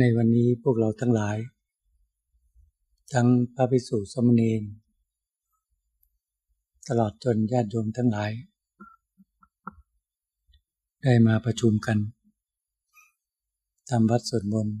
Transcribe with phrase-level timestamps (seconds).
[0.00, 1.36] ในวันนี้พวกเราทั้งหลาย
[3.12, 4.62] ทั้งพระภิกษุสมณีน
[6.88, 8.30] ตลอดจนญาติโยมทั้งหลาย
[11.02, 11.98] ได้มาประชุมกัน
[13.90, 14.76] ทำวัดสวดมนต์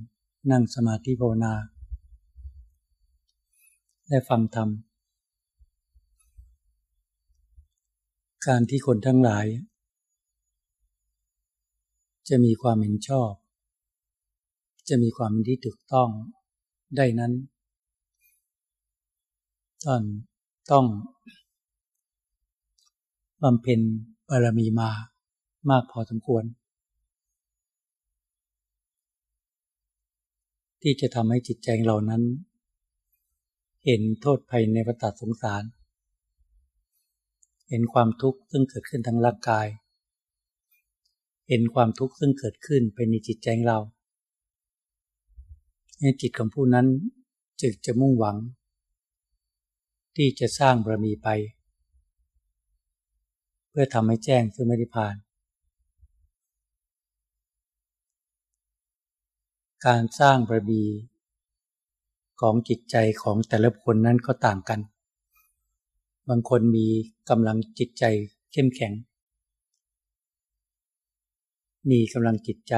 [0.50, 1.54] นั่งสมาธิภาวนา
[4.08, 4.68] และฟังธรรม
[8.46, 9.46] การที่คนทั้งหลาย
[12.28, 13.32] จะมีความเห็นชอบ
[14.88, 16.08] จะมีความเป็นที่ถูกต้อง
[16.96, 17.32] ได้นั้น
[19.86, 20.02] ต้อง
[20.70, 20.86] ต้อง
[23.42, 23.80] บำเพ็ญ
[24.28, 24.90] บารมีมา
[25.70, 26.44] มากพอสมควร
[30.82, 32.22] ที่จะทำให้จิตใจเรานั้น
[33.84, 35.62] เห็นโทษภัยในวัฏสงสาร
[37.68, 39.66] เห็นความทุกข์ซึ่งเกิดขึ้นทางร่างกาย
[41.48, 43.78] เห็นความทุกข์ซึ่งเกิดขึ้นไปในจิตใจเรา
[46.06, 46.86] ในจิตของผู้นั้น
[47.60, 48.36] จึงจะมุ่งหวัง
[50.16, 51.28] ที่จะสร้างบารมีไป
[53.68, 55.14] เพื่อทำให้แจ้งซึ่งไม่ได้ผ่าน
[59.86, 60.82] การสร้างบารมี
[62.40, 64.80] ของจิตใจของแต่ละคนนั้นก็ต่างกัน
[66.28, 66.86] บางคนมี
[67.30, 68.04] กำลังจิตใจ
[68.52, 68.92] เข้มแข็ง
[71.90, 72.74] มีกำลังจิตใจ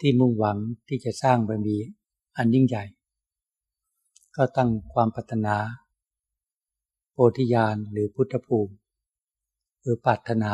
[0.00, 1.76] ที่มุ่งหวังที่จะสร้างบารมี
[2.36, 2.84] อันยิ่งใหญ่
[4.36, 5.56] ก็ตั้งความปรารถนา
[7.12, 8.74] โพธิญาณหรือพุทธภูมิ
[9.80, 10.52] หรือปรารถนา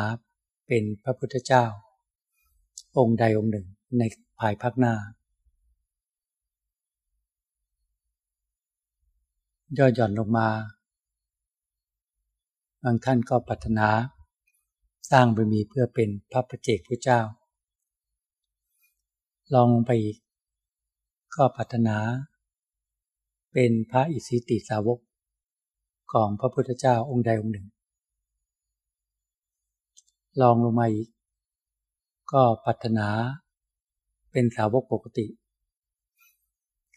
[0.67, 1.65] เป็นพระพุทธเจ้า
[2.97, 3.67] องค์ใดองค์หนึ่ง
[3.97, 4.03] ใน
[4.39, 4.95] ภายภาคหน้า
[9.77, 10.49] ย่อหย่อนลงมา
[12.83, 13.89] บางท่านก็ปรารถนา
[15.11, 17.19] สร้างบารมีเพื่อเป็นพระประเจกพระเจ้า
[19.53, 20.17] ลองลงไปอีก
[21.35, 21.97] ก็พัฒนา
[23.53, 24.99] เป็นพระอิสิติสาวก
[26.11, 27.67] ของพระพุทธเจ้าองค์ใดองค์หนึ่ง
[30.41, 31.09] ลองลงมาอีก
[32.31, 33.07] ก็พัฒนา
[34.31, 35.27] เป็นสาวกปกติ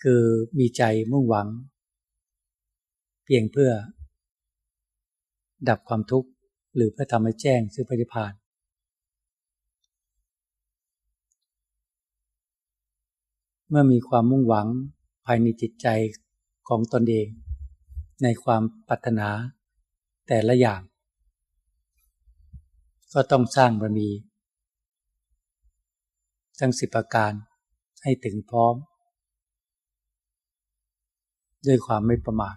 [0.03, 0.23] คือ
[0.59, 0.83] มีใจ
[1.13, 1.49] มุ่งหวัง
[3.25, 3.73] เพียงเพื่อ
[5.69, 6.29] ดับความทุกข์
[6.75, 8.33] หรือเพื่อทำให้แจ้งซึ่งปฏิพาน
[13.73, 14.69] เมื่อมีความมุ่งหวัง
[15.27, 15.87] ภายในจิตใจ
[16.69, 17.29] ของตนเอง
[18.23, 19.29] ในความปรารถนา
[20.29, 20.81] แต่ละอย่าง
[23.13, 24.11] ก็ต้องสร้างบารมี
[26.61, 27.33] ทั้งสิบประการ
[28.03, 28.75] ให้ถึงพร้อม
[31.67, 32.57] ด้วยความไม่ประมาท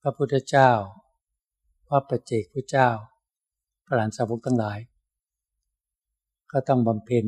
[0.00, 0.70] พระพุทธเจ้า
[1.88, 2.88] พระประเจกพระเจ้า
[3.84, 4.78] พระหลานสาวกทั้งหลาย
[6.58, 7.26] ก็ต้องบำเพ็ญ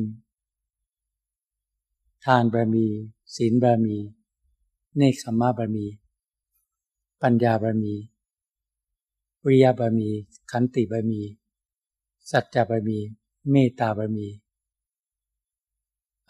[2.25, 2.85] ทานบารมี
[3.35, 3.97] ศีลบารมี
[4.97, 5.85] เนคขมาบารมี
[7.21, 7.93] ปัญญาบารมี
[9.45, 10.09] วิริยบารมี
[10.51, 11.21] ขันติบารมี
[12.31, 12.97] สัจจะบารมี
[13.51, 14.27] เมตตาบารมี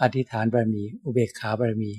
[0.02, 1.92] อธิษฐานบารมี อุเบกขาบารมี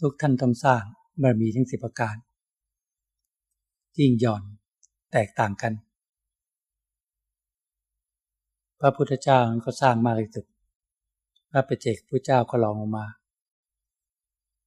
[0.00, 0.82] ทุกท่านต้องสร้าง
[1.22, 2.16] บารมีทั้งสิบประการ
[3.98, 4.42] ยิ่งหย่อน
[5.12, 5.74] แตกต่างกัน
[8.80, 10.46] พระพุทธเจ้าก็สร้างมากที่สุด
[11.50, 13.06] พระปเจกพระเจ้าก็ลองลงมา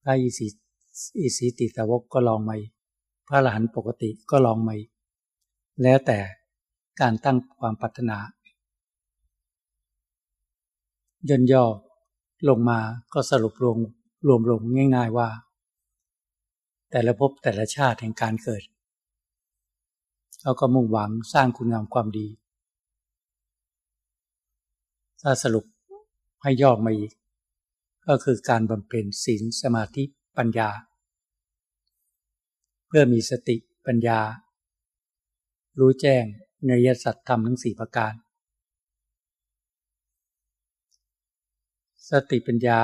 [0.02, 0.46] พระอิสิ
[1.20, 2.56] อิสิติสาวกก็ลองมา
[3.28, 4.74] พระหลานปกติก็ลองมา
[5.82, 6.18] แล้วแต่
[7.00, 8.18] การตั้งความปรารถนา
[11.28, 11.64] ย่นย่อ
[12.48, 12.78] ลงมา
[13.12, 13.78] ก็สรุปรวม
[14.26, 14.60] รวมลง
[14.96, 15.28] ง่าย ๆว่า
[16.90, 18.62] แต่ละภพแต่ละชาติแห่งการเกิด
[20.40, 22.26] เขาก็มุ่งหวังสร้างคุณงามความดี
[25.26, 25.64] ถ้าสรุป
[26.42, 27.12] ให้ย่อมาอีก
[28.06, 30.04] ก็คือการบำเพ็ญศีลสมาธิ
[30.36, 30.70] ปัญญา
[32.86, 33.56] เพื่อมีสติ
[33.86, 34.20] ปัญญา
[35.78, 36.24] รู้แจ้ง
[36.66, 38.12] ในยสัตธรรมทั้งสี่ประการ
[42.10, 42.80] สติปัญญา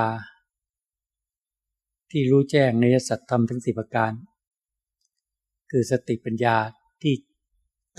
[2.11, 4.11] ที่รู้แจ้งในยสัตธรรมทั้งสี่ประการ
[5.71, 6.55] คือสติปัญญา
[7.01, 7.13] ที่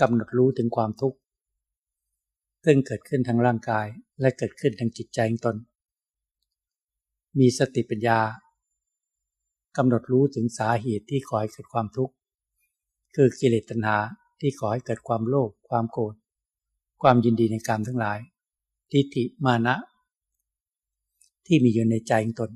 [0.01, 1.17] กำหนดรู้ถึงความทุกข์
[2.65, 3.87] ซึ่งเกิดขึ้นทางร่างกาย
[4.23, 5.55] และเกิดขึ้นทางจิตใจของตน
[7.39, 8.19] มีสติปัญญา
[9.77, 12.13] กำหนดรู้ถึงสาเหตุที่ขอให้เกิดความทุกข์
[13.15, 13.97] คือกิเลสตัณหา
[14.39, 16.13] ที่ขอให้เกิดความโลภความโกรธ
[17.01, 18.19] ความยินดีในกรรมทั้งหลาย
[18.91, 19.75] ทิฏฐิมานะ
[21.45, 22.51] ที่มีอยู่ในใจของตน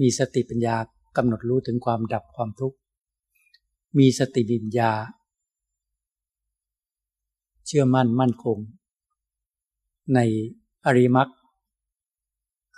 [0.00, 0.76] มีสติปัญญา
[1.16, 2.76] กำหนดรู้ถึงความดับความทุกข์
[3.98, 4.92] มีสติปัญญา
[7.66, 8.58] เชื่อมั่นมั่นคง
[10.14, 10.20] ใน
[10.86, 11.28] อริมัก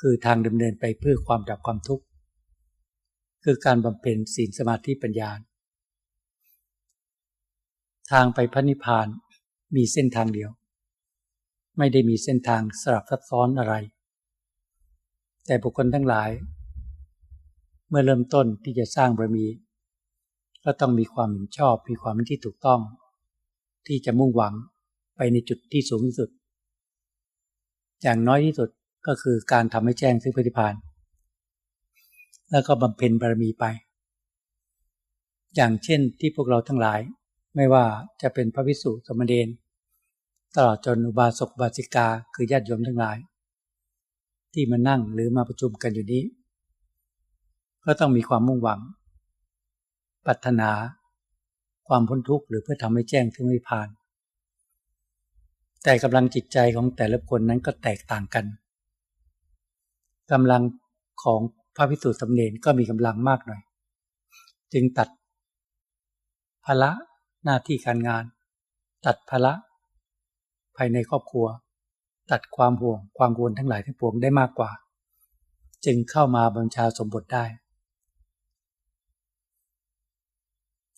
[0.00, 2.04] คือทางดำเนินไปเพื่อความดับความทุกข์
[3.44, 5.30] คือการบำเพ็ญศีลสมาธิปัญญา
[8.10, 9.06] ทางไปพระนิพพาน
[9.76, 10.50] มีเส้นทางเดียว
[11.78, 13.74] ไม่ได้มีเส้นทางสลับซับซ้อนอะไร
[15.46, 16.30] แต่บุคคลทั้งหลาย
[17.88, 19.46] เมื่อเริ่มต้นที่จะสร้างบารมี
[20.64, 22.80] ก็ต้องมีความเห็นชอบมีความเห็นที่ถูกต้อง
[23.86, 24.54] ที่จะมุ่งหวัง
[25.16, 26.30] ไปในจุดที่สูงสุด
[28.02, 28.68] อย่างน้อยที่สุด
[29.06, 30.74] ก็คือการทำให้แจ้งซึ่งปฏิพาน
[32.50, 33.64] แล้วก็บำเพ็ญบารมีไป
[35.56, 37.00] อย่างเช่นที่พวกเราทั้งหลาย
[37.56, 37.84] ไม่ว่า
[38.22, 39.48] จะเป็นพระวิสุสมเด็จ
[40.56, 43.18] ตลอดจนอุบาสกบาสิกาคือญาติโยมทั้งหลาย
[44.52, 46.22] ที่มานั่งหรือมาประชุมกันอยู่นี้
[47.84, 48.80] ก็ต้องมีความมุ่งหวัง
[50.24, 50.70] ปรารถนา
[51.88, 53.88] ความพ้นทุกข์หรือเพื่อทำให้แจ้งถึงนิพพาน
[55.84, 58.44] แต่กำลังจิตใจของแต่ละคนนั้นก็แตกต่างกัน
[60.32, 60.62] กำลัง
[61.24, 61.40] ของ
[61.76, 63.60] พระพิสุทธิ์สำเนนก็มีกำลังมากหน่อย
[64.72, 65.08] จึงตัด
[66.64, 66.90] ภาระ
[67.44, 68.24] หน้าที่การงาน
[69.06, 69.52] ตัดภาระ
[70.76, 71.46] ภายในครอบครัว
[72.30, 74.70] ตัดความห่วงความกังวลทั้งหลายทั้งปวงได้มากกว่า
[75.84, 77.44] จึงเข้ามาบัญชาสมบทได้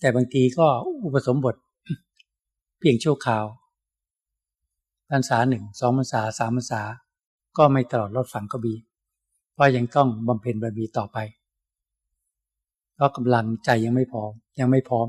[0.01, 0.67] แต่บางทีก็
[1.05, 1.57] อุปสมบท
[2.79, 3.45] เพียงชั่วคราว
[5.13, 6.83] พรรษาหนึ่งสองพรรษาสามพรรษา
[7.57, 8.75] ก็ไม่ตลอดรอดฝังก็บี
[9.53, 11.19] เพราะยังต้องบำเพ็ญบารมีต่อไป
[12.95, 15.09] เพราะกำลังใจยังไม่พร้อมยังไม่พร้อม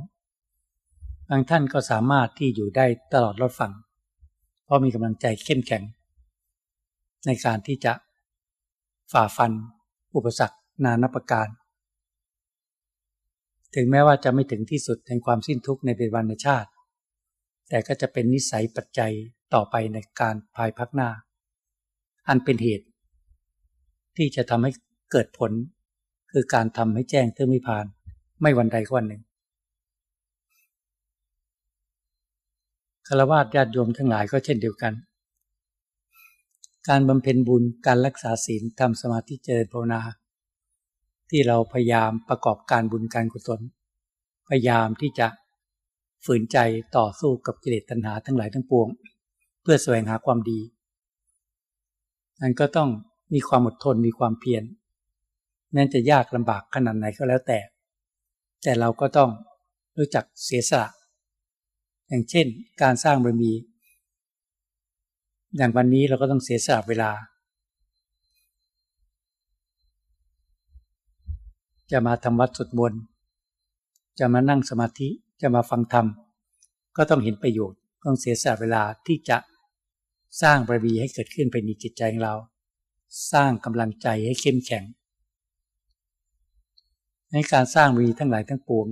[1.29, 3.73] บางท่านก็สามารถที่อยู่ได้ตลอดรอดฝัง
[4.63, 5.83] เพราะมีกำลังใจเข้มแข็ง
[7.25, 7.93] ในการที่จะ
[9.11, 9.51] ฝ่าฟัน
[10.15, 11.47] อุปสรรคนานาประการ
[13.75, 16.69] ถึงแม้ว่าจะไม่ถึงที่สุดแห่งความสิ้นทุกข์ในเป็นวันชาติ
[17.73, 19.13] แต่ก็จะเป็นนิสัยปัจจัย
[19.53, 21.09] ต่อไปในการภายพักหน้า
[22.27, 22.87] อันเป็นเหตุ
[24.17, 24.71] ที่จะทำให้
[25.11, 25.51] เกิดผล
[26.31, 27.85] คือการทำให้แจ้งเทื่อมิพาน
[28.41, 29.21] ไม่วันใดก็วันหนึ่ง
[33.07, 34.93] คารวะญาติโยมทั้งหลายก็เช่นเดียวกัน
[36.89, 40.01] การบำเพ็ญบุญการรักษาศีลทำสมาธิเจริญภาวนา
[41.29, 43.61] ที่เราพยายามประกอบการบุญการกุศล
[44.47, 45.27] พยายามที่จะ
[46.25, 46.57] ฝืนใจ
[46.97, 48.87] ต่อสู้กับกิเลสตัณหาทั้งหลายทั้งปวง
[49.61, 50.59] เพื่อแสวงหาความดี
[52.41, 52.89] นั้นก็ต้อง
[53.33, 54.63] มีความอดทนมีความเพียร
[55.73, 57.59] แม้จะยากลำบากขนาดไหนก็แล้วแต่
[58.63, 59.29] แต่เราก็ต้อง
[59.97, 60.89] รู้จักเสียสละ
[62.07, 62.47] อย่างเช่น
[62.81, 63.51] การสร้างบารมี
[65.57, 67.11] อย่างวันนี้เราก็ต้องเสียสละเวลา
[71.91, 73.01] จะมาทำวัดสุดมนต์
[74.19, 75.09] จะมานั่งสมาธิ
[75.43, 76.05] จะมาฟังธรรม
[76.97, 79.37] ก็ต้องเห็นประโยชน์ ต้องเสียสละเวลาที่จะ
[80.41, 82.35] สร้างบารมีให้เกิดขึ้นภายในจิตใจของเรา
[83.31, 84.83] สร้างกำลังใจให้เข้มแข็ง
[87.31, 88.87] ในการสร้างวีทั้งหลายทั้งปวง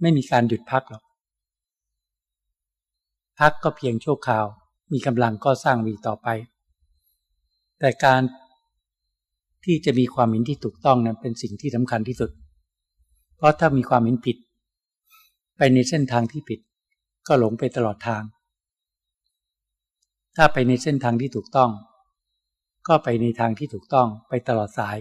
[0.00, 1.04] ไม่มีการหยุดพักหรอก
[3.38, 4.46] พักก็เพียงชั่วคราว
[4.92, 6.28] มีกำลังก็สร้างวีต่อไป
[7.78, 8.22] แต่การ
[9.64, 12.30] ที่จะมีความเห็นที่ถูกต้องนั้นเป็นสิ่งที่สำคัญที่สุด
[13.36, 14.36] เพราะถ้ามีความเห็นผิด
[15.56, 16.60] ไปในเส้นทางที่ผิด
[17.26, 18.22] ก็หลงไปตลอดทาง
[20.36, 21.70] ถ้าไปในเส้นทางที่ถูกต้อง
[22.88, 24.96] ก็ไปในทางที่ถูกต้องไปตลอดสาย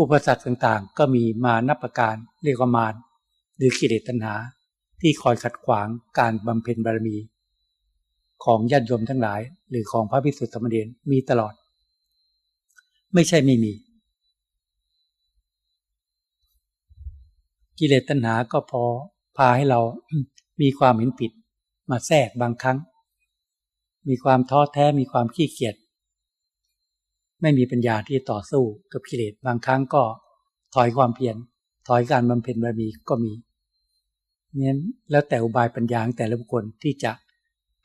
[0.00, 2.94] อุปสรรคต่างๆ ก็มีมานับประการเรียกว่ามาร
[3.56, 4.34] หรือกิเลสตัณหา
[5.00, 7.16] ที่คอยขัดขวางการบำเพ็ญบารมี
[8.44, 9.40] ของญาติโยมทั้งหลาย
[9.70, 11.54] หรือของพระพิสุทธิ์ธรรมเดนมีตลอด
[13.14, 13.72] ไม่ใช่ไม่มี
[17.78, 18.82] กิเลสตัณหาก็พอ
[19.36, 19.80] พาให้เรา
[20.60, 21.32] มีความเห็นผิด
[21.90, 22.78] มาแทรกบางครั้ง
[24.08, 25.74] มีความท้อแท้มีความขี้เกียจ
[27.40, 28.62] ไม่มีปัญญาที่ต่อสู้
[28.92, 30.02] กับกิเลสบางครั้งก็
[30.74, 31.36] ถอยความเพียร
[31.88, 33.32] ถอยการบำเพ็ญบารมีก็มี
[34.56, 34.76] เนี่ย
[35.10, 37.12] แล้วแต่อุบายปัญญาของแต่ละบุคคลที่จะ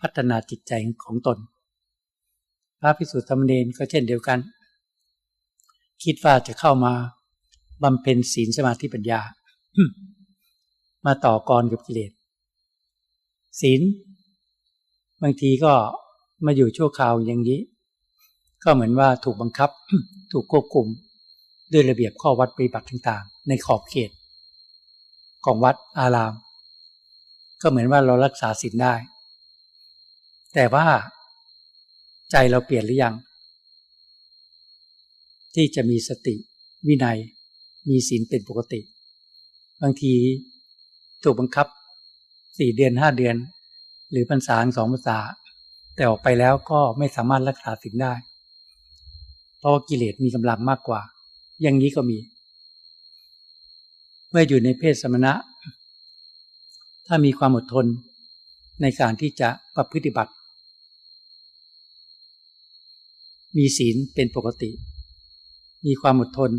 [0.01, 0.72] พัฒนาจิตใจ
[1.03, 1.38] ของตน
[2.79, 4.39] พระพิสุทธิ์ธรรมเนรก็เช่นเดียวกัน
[6.03, 6.93] คิดว่าจะเข้ามา
[7.84, 9.22] บำเพ็ญศีลสมาธิปัญญา
[11.05, 12.11] มาต่อกรกับกิเลส
[13.61, 13.81] ศีล
[15.21, 15.73] บางทีก็
[16.45, 17.59] มาอยู่ชั่วคราวอย่างนี้
[18.63, 19.69] ก็เหมือนว่าถูกบังคับ
[20.31, 20.88] ถูกควบคุม
[21.71, 24.11] ด้วยระเบียบข้อวัดปฏิบัติต่าง ๆ ในขอบเขต
[25.45, 26.33] ของวัดอาราม
[27.61, 28.95] ก็เหมือนว่าเรารักษาศีลได้
[30.53, 30.88] แต่ว่า
[32.31, 33.15] ใจเราเปลี่ยนหรือยัง
[35.55, 36.35] ที่จะมีสติ
[36.88, 37.17] วินัย
[37.89, 38.79] มีศีลเป็นปกติ
[39.81, 40.13] บางที
[41.24, 41.67] ถูกบังคับ
[42.57, 43.36] สี่เดือนห้าเดือน
[44.12, 45.17] หรือพรรษาสองพรรษา
[45.95, 48.13] แต่ออกไปแล้วก็ไม่สามารถรักษาสิ่งได้
[49.59, 51.01] เพราะกิเลสมีกำลังมากกว่า
[51.62, 52.17] อย่างนี้ก็มี
[54.29, 55.33] เมื่ออยู่ในเพศสมณะ
[57.07, 57.86] ถ้ามีความอดทน
[58.81, 60.33] ในการที่จะประพฤติบัติ
[63.57, 64.71] มีศีลเป็นปกติ
[65.86, 66.51] มีความอดทน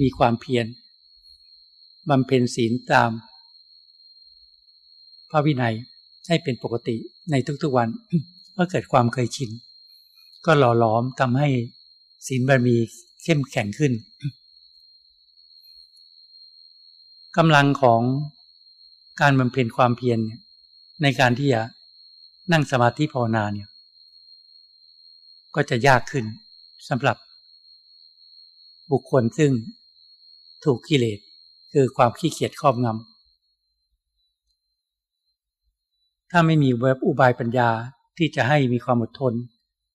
[0.00, 0.66] มีความเพียร
[2.10, 3.10] บำเพ็ญศีลตาม
[5.30, 5.74] พระวินัย
[6.28, 6.96] ให้เป็นปกติ
[7.30, 7.88] ในทุกๆวัน
[8.56, 9.50] ก็เกิดความเคยชิน
[10.46, 11.48] ก็หล่อหลอมทำให้
[12.26, 12.76] ศีลบารมี
[13.22, 13.92] เข้มแข็งขึ้น
[17.36, 18.02] กำลังของ
[19.20, 20.18] การบำเพ็ญความเพียร
[21.02, 21.62] ในการที่จะ
[22.52, 23.68] นั่งสมาธิภาวนาเนี่ย
[25.54, 26.24] ก็จะยากขึ้น
[26.88, 27.16] สำหรับ
[28.90, 29.52] บุคคลซึ่ง
[30.64, 31.20] ถูกกิเลส
[31.74, 37.68] คือความขี้เกียจครอบงำถ้าไม่มีเว็บอุบายปัญญา
[38.16, 39.32] ที่จะให้มีความอดทน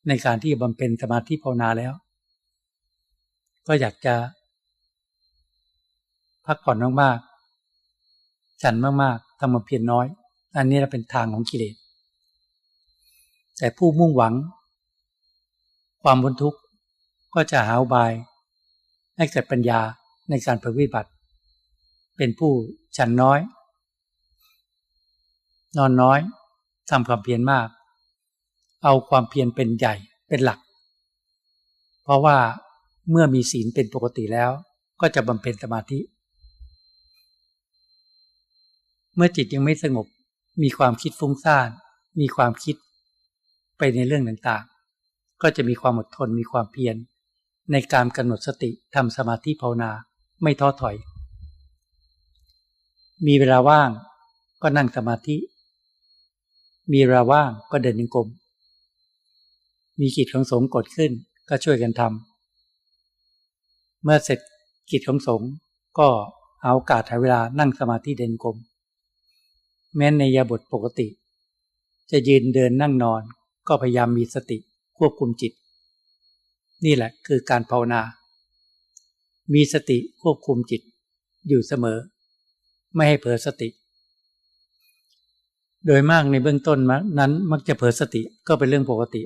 [0.08, 1.94] ในการที่บำเพ็ญสมาธิภาวนาแล้ว
[3.68, 4.16] ก็อยากจะ
[6.46, 10.06] พักผ่อนมากๆฉันมากๆทำมาเพียรน้อย
[10.58, 11.76] อันนี้เป็นทางของกิเลส
[13.58, 14.34] แต่ผู้มุ่งหวัง
[16.04, 16.60] ความบนทุกข์
[17.34, 18.12] ก็จะหาอุบาย
[19.18, 19.80] ให้เกิดปัญญา
[20.30, 21.10] ในการปฏิบัติ
[22.20, 22.54] เป็นผู้
[22.98, 23.40] ฉันน้อย
[25.78, 26.20] นอนน้อย
[26.90, 27.68] ทำความเพียรมาก
[28.84, 29.96] เอาความเพียรเป็นใหญ่
[30.28, 30.60] เป็นหลัก
[32.04, 32.38] เพราะว่า
[33.12, 34.52] เมื่อมีศีลเป็นปกติแล้ว
[35.02, 36.00] ก็จะบำเพ็ญสมาธิ
[39.16, 40.08] เมื่อจิตยังไม่สงบ
[40.64, 41.70] มีความคิดฟุ้งซ่าน
[42.20, 42.76] มีความคิด
[43.78, 46.96] ไปในเรื่องต่างๆ ก็จะมีความอดทนมีความเพียร
[47.72, 49.92] ในการกำหนดสติทำสมาธิภาวนา
[50.44, 50.96] ไม่ท้อถอย
[53.28, 53.90] มีเวลาว่าง
[54.62, 55.38] ก็นั่งสมาธิ
[56.92, 58.28] มีเวลาว่างก็เดินยังกรม
[60.00, 61.12] มีกิจของสงฆ์กดขึ้น
[61.50, 64.40] ก็ช่วยกันทำเมื่อเสร็จ
[64.92, 65.50] กิจของสงฆ์
[66.00, 66.08] ก็
[66.62, 68.58] เอาโอกาสหาเวลานั่งสมาธิเดินกรม
[69.96, 71.08] แม้ในยาบทปกติ
[72.12, 73.22] จะยืนเดินนั่งนอน
[73.68, 74.58] ก็พยายามมีสติ
[74.98, 75.54] ควบคุมจิต
[76.86, 78.02] นี่แหละคือการภาวนา
[79.54, 80.82] มีสติควบคุมจิต
[81.48, 81.98] อยู่เสมอ
[82.96, 83.70] ไม่ให้เผลอสติ
[85.86, 86.80] โดยมากในเบื้องต้น
[87.20, 89.24] นั้นมักจะเผลอสติก็เป็นเรื่องปกติ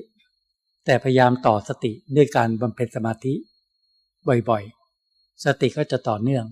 [0.84, 3.34] แต่พยายามต่อสติด้วยการบำเพ็ญสมาธิ
[4.28, 6.44] บ่อยๆ สติก็จะต่อเนื่อง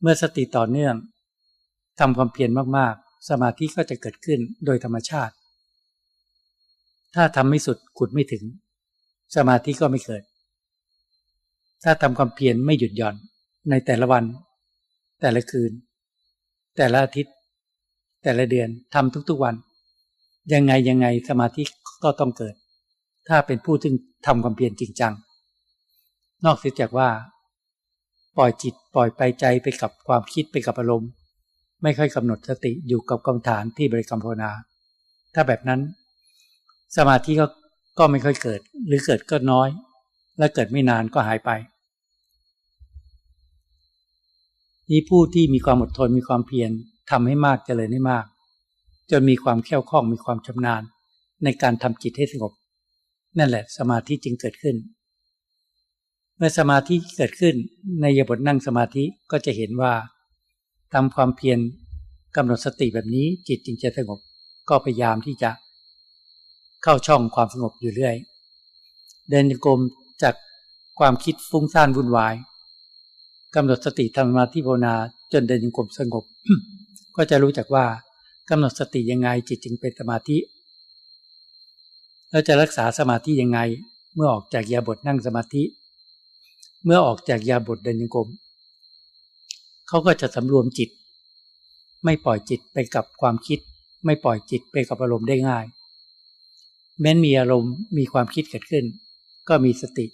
[0.00, 0.94] เมื่อสติต่อเนื่อง
[2.00, 5.34] ทำความเพียรมากๆ สมาธิก็จะเกิดขึ้นโดยธรรมชาติ
[7.14, 8.44] ถ้าทำไม่สุดขุดไม่ถึง
[9.36, 10.22] สมาธิก็ไม่เกิด
[11.84, 13.16] ถ้าทำความเพียรไม่หยุดหย่อน
[13.70, 14.24] ในแต่ละวัน
[15.20, 15.72] แต่ละคืน
[16.76, 17.34] แต่ละอาทิตย์
[18.22, 19.54] แต่ละเดือนทำทุกๆวัน
[20.52, 21.62] ยังไงยังไงสมาธิ
[22.04, 22.54] ก็ต้องเกิด
[23.28, 23.90] ถ้าเป็นผู้ที่
[24.26, 25.12] ทำความเพียรจริงจัง
[26.44, 27.08] นอกเสียจากว่า
[28.36, 31.10] ปล่อยจิตปล่อยไปใจไปกับความคิดไปกับอารมณ์
[31.82, 34.50] ไม่ค่อยกำหนดสติอยู่กับกรรมฐานที่บริกรรมภาวนา
[35.34, 35.80] ถ้าแบบนั้น
[36.96, 37.46] สมาธิก็
[37.98, 39.68] ก็ไม่ค่อยเกิด หรือเกิดก็น้อย
[40.38, 41.50] และเกิดไม่นานก็หายไป
[44.90, 46.70] นี่ผู้ที่มีความอดทนมีความเพียร
[47.10, 48.24] ทำให้มากเจริญให้มาก
[49.10, 50.82] จนมีความแข็งคล่องมีความชำนาญ
[51.44, 52.52] ในการทำจิตให้สงบ
[53.38, 54.76] นั่นแหละ สมาธิจึงเกิดขึ้น
[56.36, 57.54] เมื่อสมาธิเกิดขึ้น
[58.00, 59.92] ในยบทนั่งสมาธิก็จะเห็นว่า
[60.94, 61.58] ทำความเพียร
[62.36, 64.18] กำหนดสติแบบนี้จิตจึงจะสงบ
[64.68, 65.50] ก็พยายามที่จะ
[66.82, 68.16] เข้าช่องความสงบอยู่เรื่อย
[69.30, 69.80] เดินจงกรม
[70.22, 70.34] จาก
[70.98, 72.34] ความคิดฟุ้งซ่านวุ่นวาย
[73.54, 74.94] กำหนดสติทำมาที่ภาวนา
[75.32, 76.24] จนเดินจงกรมสงบ
[77.16, 77.86] ก็จะรู้จักว่า
[78.50, 80.38] กำหนดสติยังไงจิตจึงเป็นสมาธิ
[82.30, 83.58] แล้วจะรักษาสมาธิยังไง
[84.14, 85.62] เมื่อออกจากยาบทนั่งสมาธิ
[86.84, 88.28] เมื่อออกจากยาบทเดินจงกรม
[89.88, 90.90] เขาก็จะสำรวมจิต
[92.04, 93.58] ไม่ปล่อยจิตไปกับความคิด
[94.04, 95.64] ไม่ปล่อยจิตไปกับอารมณ์ได้ง่าย
[97.00, 98.84] แม้นมีอารมณ์มีความคิดเกิดขึ้น
[99.48, 100.06] ก็มีสติ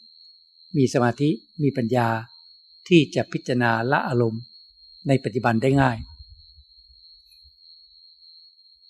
[0.76, 1.28] มีสมาธิ
[1.62, 2.08] มีปัญญา
[2.88, 4.42] ที่จะพิจารณาละอารมณ์
[5.08, 5.98] ในปัจจุบันได้ง่าย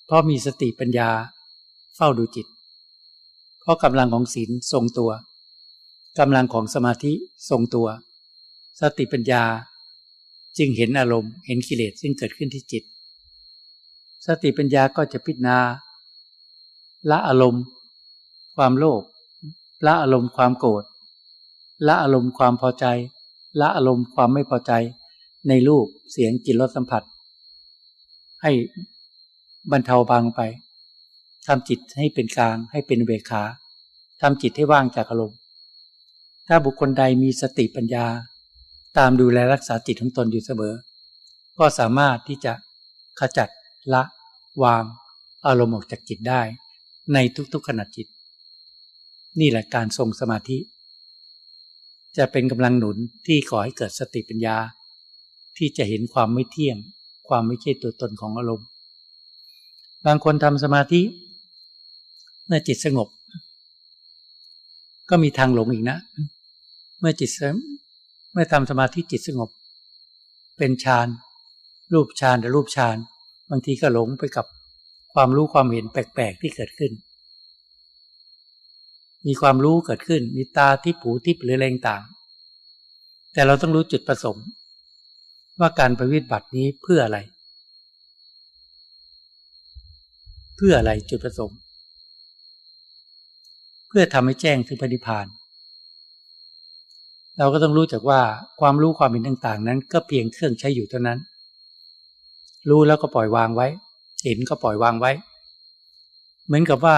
[0.04, 1.10] เพราะมีสติปัญญา
[1.96, 2.46] เฝ้าดูจิต
[3.60, 5.10] เพราะกำลังของศีลทรงตัว
[6.18, 7.12] กำลังของสมาธิ
[7.50, 7.88] ทรงตัว
[8.80, 9.44] สติปัญญา
[10.58, 12.82] จึงเห็นอารมณ์เห็นกิเลสซึ่งเกิดขึ้นที่จิต
[14.26, 15.58] สติปัญญาก็จะพิจารณา
[17.10, 17.64] ละอารมณ์
[18.56, 19.02] ความโลภ
[19.86, 20.84] ละอารมณ์ความโกรธ
[21.86, 22.84] ละอารมณ์ความพอใจ
[23.60, 24.72] ละอารมณ์ความไม่พอใจ
[25.48, 27.02] ในรูปเสียงกลิ่นรสสัมผัส
[28.42, 28.52] ให้
[29.70, 30.40] บรรเทาบางไป
[31.46, 33.42] ทำจิตให้เป็นกลางให้เป็นเวขา
[34.20, 35.38] ทำจิตให้ว่างจากอารมณ์
[36.48, 38.06] ถ้าบุคคลใดมีสติปัญญา
[38.98, 40.74] ตามดูแลรักษาจิตของตนอยู่เสมอ
[41.58, 42.52] ก็สามารถที่จะ
[43.20, 43.48] ขจัด
[43.94, 44.02] ละ
[44.62, 44.84] วาง
[45.46, 46.42] อารมณ์ออกจากจิตได้
[47.12, 47.18] ใน
[47.52, 48.06] ทุกๆขณะจิต
[49.40, 50.58] นี่แหละการทรงสมาธิ
[52.16, 54.56] จะเป็นกำลังหนุนที่ขอให้เกิดสติปัญญา
[55.56, 56.76] ที่จะเห็นความไม่เที่ยง
[57.28, 58.66] ความไม่ใช่ตัวตนของอารมณ์
[60.06, 61.00] บางคนทำสมาธิ
[62.46, 63.08] เมื่อจิตสงบ
[65.10, 65.98] ก็มีทางหลงอีกนะ
[67.00, 67.30] เมื่อจิต
[68.32, 69.50] เมื่อทำสมาธิจิตสงบ
[70.58, 71.08] เป็นฌาน
[71.92, 72.96] รูปฌานแต่รูปฌาน
[73.50, 74.46] บางทีก็หลงไปกับ
[75.14, 76.92] ความรู้ความเห็นแปลกๆที่เกิดขึ้น
[79.26, 82.02] มีความรู้เกิดขึ้น มีตาที่ผูที่หรือแรงต่าง
[83.32, 84.46] แต่เราต้องรู้จุดประสงค์
[85.60, 87.18] ว่าการปฏิบัตินี้เพื่ออะไร
[90.56, 91.58] เพื่ออะไรจุดประสงค์
[93.88, 95.26] เพื่อทำให้แจ้งถึงปฏิพาน
[97.38, 98.20] เราก็ต้องรู้จักว่า
[98.60, 101.18] ความรู้ความเห็นต่าง ๆ นั้น ก็เพียงเครื่องใช้อยู่เท่านั้น
[102.70, 103.66] รู้แล้วก็ปล่อยวางไว้
[104.24, 105.12] เห็นก็ปล่อยวางไว้
[106.46, 106.96] เหมือนกับว่า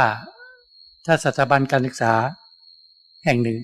[1.06, 2.12] ถ้าสถาบันการศึกษา
[3.24, 3.58] แห่งหนึ่ง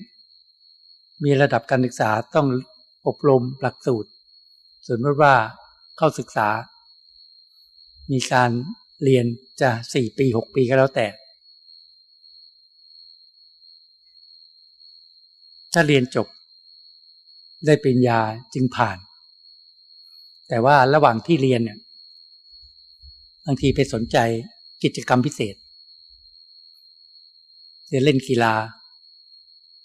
[1.23, 2.47] มีระดับการศึกษาต้อง
[3.07, 4.09] อบรมหลักสูตร
[4.85, 5.33] ส่วนมติว่า
[5.97, 6.47] เข้าศึกษา
[8.11, 8.51] มีการ
[9.03, 9.25] เรียน
[9.61, 11.07] จะสี่ปีหกปีก็แล้วแต่
[15.73, 16.27] ถ้าเรียนจบ
[17.65, 18.19] ได้ปริญญา
[18.53, 18.97] จึงผ่าน
[20.49, 21.79] แต่ว่าระหว่างที่เรียนเนี่ย
[23.45, 24.17] บางทีไปสนใจ
[24.83, 25.55] กิจกรรมพิเศษ
[27.91, 28.53] จะเล่นกีฬา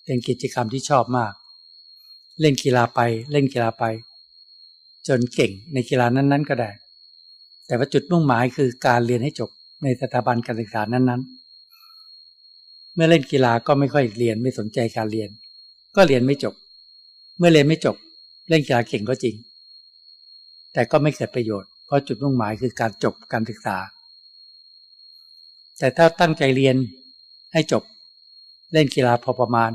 [0.04, 1.32] เป็นกิจกรรมที่ชอบมาก
[2.40, 3.00] เล่นกีฬาไป
[3.32, 3.84] เล่นกีฬาไป
[5.08, 6.70] จนเก่งในกีฬานั้น ๆ ก็ได้
[7.66, 9.50] แต่ว่าจุดมุ่งหมายคือการเรียนให้จบ
[9.82, 15.30] ในสถาบันการศึกษานั้น ๆ เมื่อเล่นกีฬาก็ไม่ค่อยเรียนไม่สนใจการเรียน
[15.96, 16.54] ก็เรียนไม่จบ
[17.38, 17.96] เมื่อเรียนไม่จบ
[18.48, 19.34] เล่นกีฬาเก่งก็จริง
[20.72, 23.76] แต่ก็ไม่เกิดประโยชน์เพราะจุดมุ่งหมายคือการจบการศึกษา
[25.78, 26.76] แต่ถ้าตั้งใจเรียน
[27.52, 27.82] ให้จบ
[28.72, 29.70] เล่นกีฬาพอประมาณ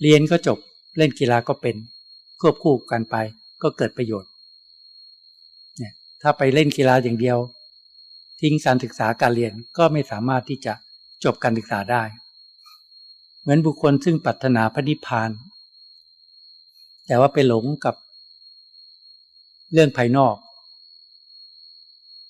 [0.00, 0.58] เรียนก็จบ
[0.98, 1.76] เล่นกีฬาก็เป็น
[2.40, 3.16] ควบคู่กันไป
[3.62, 4.30] ก็เกิดประโยชน์
[5.78, 7.38] เนี่ยถ้าไปเล่นกีฬาอย่างเดียว
[8.40, 10.72] ทิ้งการศึกษาการเรียนก็ไม่สามารถที่จะ
[11.24, 12.02] จบการศึกษาได้
[13.40, 15.30] เหมือนบุคคลซึ่งปรารถนาพระนิพพาน
[17.06, 17.94] แต่ว่าไปหลงกับ
[19.72, 20.36] เรื่องภายนอก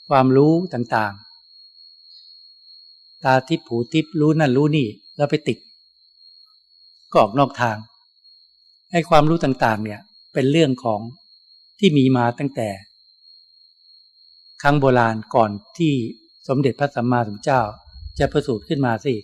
[0.08, 1.31] ความรู้ต่างๆ
[3.24, 5.58] ตาทิพหูทิพรู้นั่นรู้นี่ แล้วไปติด
[7.11, 7.76] ก็ออกนอกทาง
[8.92, 10.00] ให้ความรู้ต่างๆ เนี่ย
[10.32, 11.00] เป็นเรื่องของ
[11.78, 12.68] ที่มีมาตั้งแต่
[14.62, 15.92] ครั้งโบราณก่อนที่
[16.48, 17.62] สมเด็จพระสัมมาสัมพุทธเจ้า
[18.18, 19.14] จะประสูติขึ้นมาสิ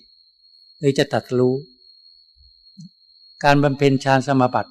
[0.78, 1.54] หรือจะตัดรู้
[3.44, 4.70] การบำเพ็ญฌานสมาบัติ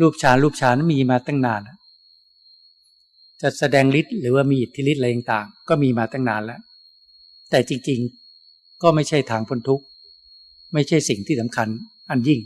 [0.00, 1.60] รูปฌานรูปฌานมีมาตั้งนาน
[3.42, 6.60] จะแสดงฤทธิ์หรือว่ามีอิทธิฤทธิ์อะไรต่างๆก็มีมาตั้งนานแล้ว
[7.50, 9.84] แต่จริงๆ ก็ไม่ใช่ทางพ้นทุกข์
[10.72, 11.68] ไม่ใช่สิ่งที่สำคัญ
[12.10, 12.40] อันยิ่ง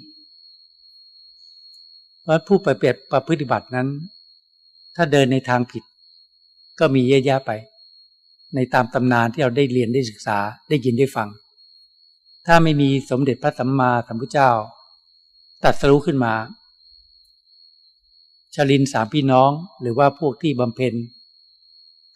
[2.23, 3.89] เพราะผู้ปฏิบัติประพฤติบัตินั้น
[4.97, 5.83] ถ้าเดินในทางผิด
[6.79, 7.51] ก็มีเยอะแยะไป
[8.55, 10.39] ในตามตำนานที่เราได้เรียนได้ศึกษา
[10.69, 11.29] ได้ยินได้ฟัง
[12.47, 14.51] ถ้าไม่มีสมเด็จพระสัมมาสัมพุทธเจ้า
[15.65, 16.35] ตัดสรู้ขึ้นมา
[18.55, 20.95] ชลินสามพี่น้องหรือว่าพวกที่บำเพ็ญ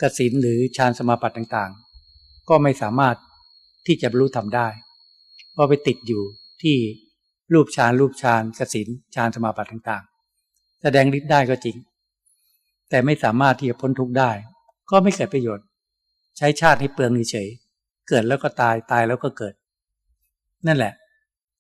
[0.01, 1.86] กสินหรือฌานสมาบัติต่างๆ
[2.49, 3.17] ก็ไม่สามารถ
[3.87, 4.69] ที่จะบรรลุธรรมได้
[5.53, 6.23] เพราะไปติดอยู่
[6.63, 6.77] ที่
[7.53, 11.77] รูปฌานรูปฌานกสินฌานสมาบัติต่างๆ แสดงฤทธิ์ได้ก็จริง
[12.91, 14.31] แต่ไม่สามารถที่จะพ้นทุกข์ได้
[14.91, 15.67] ก็ไม่เกิดประโยชน์
[16.37, 17.49] ใช้ชาติให้เปลืองเฉย
[18.09, 19.55] เกิดแล้วก็ตายตายแล้วก็เกิด
[20.67, 20.93] นั่นแหละ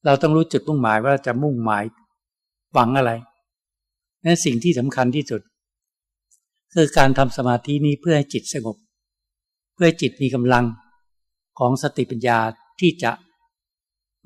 [0.04, 1.84] เราต้องรู้จุดมุ่งหมายว่าจะมุ่งหมาย
[2.72, 3.12] หวังอะไร
[4.24, 5.40] นั้นสิ่งที่สำคัญที่สุด
[6.74, 8.76] คือการทำสมาธินี้เพื่อให้จิตสงบ
[9.76, 10.64] เพื่อจิตมีกำลัง
[11.58, 12.38] ของสติปัญญา
[12.80, 13.12] ที่จะ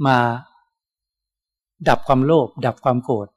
[0.06, 0.18] มา
[1.88, 3.28] ดับความโลภดับความโกรธ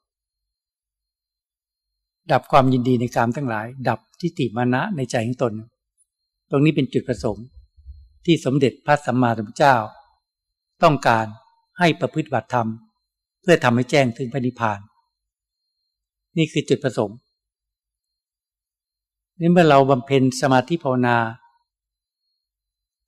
[2.31, 5.53] ดับความยินดีในกามทั้งหลาย ดับทิฏฐิมานะในใจของตน
[6.49, 7.45] ตรงนี้เป็นจุดประสงค์
[8.25, 9.75] ที่สมเด็จพระสัมมาสัมพุทธเจ้า
[10.83, 11.25] ต้องการ
[11.79, 12.69] ให้ประพฤติบัติธรรม
[13.41, 14.79] เพื่อทำให้แจ้งถึงพระนิพพาน
[16.37, 17.17] นี่คือจุดประสงค์
[19.39, 21.17] นี่เมื่อเราบำเพ็ญสมาธิภาวนา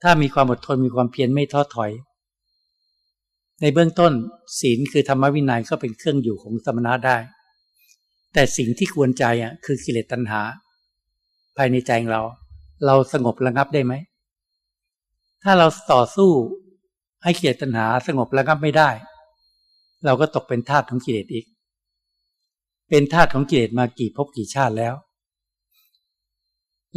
[0.03, 1.91] ถ้ามีความอดทนมีความเพียรไม่ท้อถอย
[3.61, 4.13] ในเบื้องต้น
[4.59, 7.17] ศีลคือธรรมวินัยก็เป็นเครื่องอยู่ของสมณะได้
[8.33, 10.41] แต่สิ่งที่ควรใจอะคือกิเลสตัณหา
[11.57, 12.23] ภายในใจของเรา
[12.85, 13.93] เราสงบระงับได้ไหม
[15.43, 16.31] ถ้าเราต่อสู้
[17.23, 18.89] ให้กียรติตัณหาสงบระงับไม่ได้
[20.05, 21.45] เราก็ตกเป็นทาสของกิเลสอีก
[22.89, 24.93] เป็นทาสของกิเลสมากี่ภพกี่ชาติแล้ว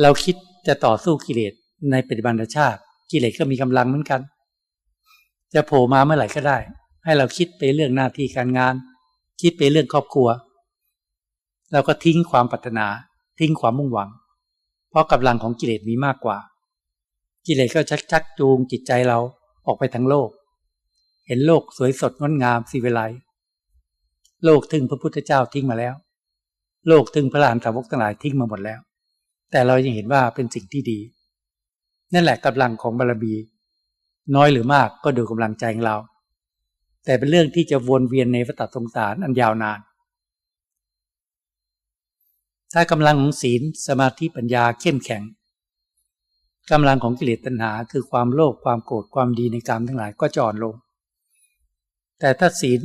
[0.02, 1.52] เราคิดจะต่อสู้กิเลส
[1.90, 4.20] ในปัจจุบันชาติ กิเลสก็มีกำลังเหมือนกัน
[5.54, 6.58] จะโผล่มาเมื่อไหร่ก็ได้
[7.04, 8.74] ให้เราคิดไปเรื่องหน้าที่การงาน
[9.42, 10.28] คิดไปเรื่องครอบครัว
[11.72, 12.86] เราก็ทิ้งความปรารถนา
[13.38, 14.10] ทิ้งความมุ่งหวัง
[14.90, 16.38] เพราะกำลังของกิเลสมีมากกว่า
[17.46, 19.18] กิเลสก็ชักชักจูงจิตใจเรา
[19.66, 20.30] ออกไปทั้งโลก
[21.26, 23.00] เห็นโลกสวยสดงดงามสีเวไล
[24.44, 25.94] โลกถึงพระพุทธเจ้าทิ้งมาแล้ว
[26.88, 28.80] โลกถึงพระลานสาวกทั้งหลายทิ้งมาหมดแล้ว
[29.50, 30.98] แต่เรายังเห็นว่าเป็นสิ่งที่ดี
[32.14, 33.34] นั่นแหละกำลังของบารมี
[34.34, 35.96] น้อยหรือมากก็ดูกำลังใจของเรา
[37.04, 39.80] แต่เป็นเรื่องที่จะวนเวียนในวัฏสงสารอันยาวนาน
[42.72, 45.22] ถ้ากำลังของศีลสมาธิปัญญาเข้มแข็ง
[46.70, 50.74] กำลังของกิเลสตัณหา คือความโลภความโกรธความดีในกรรมทั้งหลายก็จอนลง
[52.18, 52.80] แต่ถ้าศีล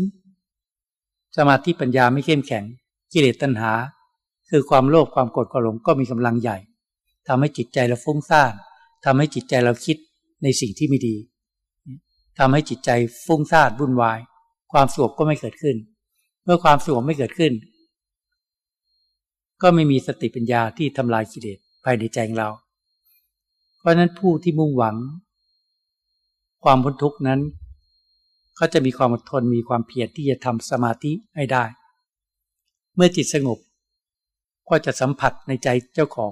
[1.38, 2.64] สมาธิปัญญาไม่เข้มแข็ง
[3.14, 3.72] กิเลสตัณหา
[4.50, 6.58] คือความโลภความโกรธความหลงก็มีกำลังใหญ่
[7.28, 8.54] ทำให้จิตใจเราฟุ้งซ่าน
[9.06, 9.98] ทำให้จิตใจเราคิด
[10.44, 11.16] ในสิ่งที่ไม่ดี
[12.40, 12.90] ทำให้จิตใจ
[13.26, 14.20] ฟุ้งซ่านวุ่นวาย
[14.72, 15.76] ความสงบก็ไม่เกิดขึ้น
[16.44, 17.54] เมื่อความสงบไม่เกิดขึ้น
[19.62, 22.50] ก็ไม่มีสติปัญญาที่ทำลายกิเลสภายในใจของเรา
[23.80, 24.96] เพราะนั้นผู้ที่มุ่งหวัง
[26.64, 27.40] ความพ้นทุกข์นั้น
[28.56, 31.64] เขาจะมีความอดทนมีความเพียรที่จะทำสมาธิให้ได้
[32.96, 33.60] เมื่อจิตสงบ
[34.70, 36.32] ก็จะสัมผัสในใจเจ้าของ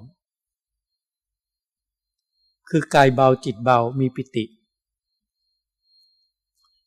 [2.74, 4.46] คือกายเบาจิตเบามีปิติ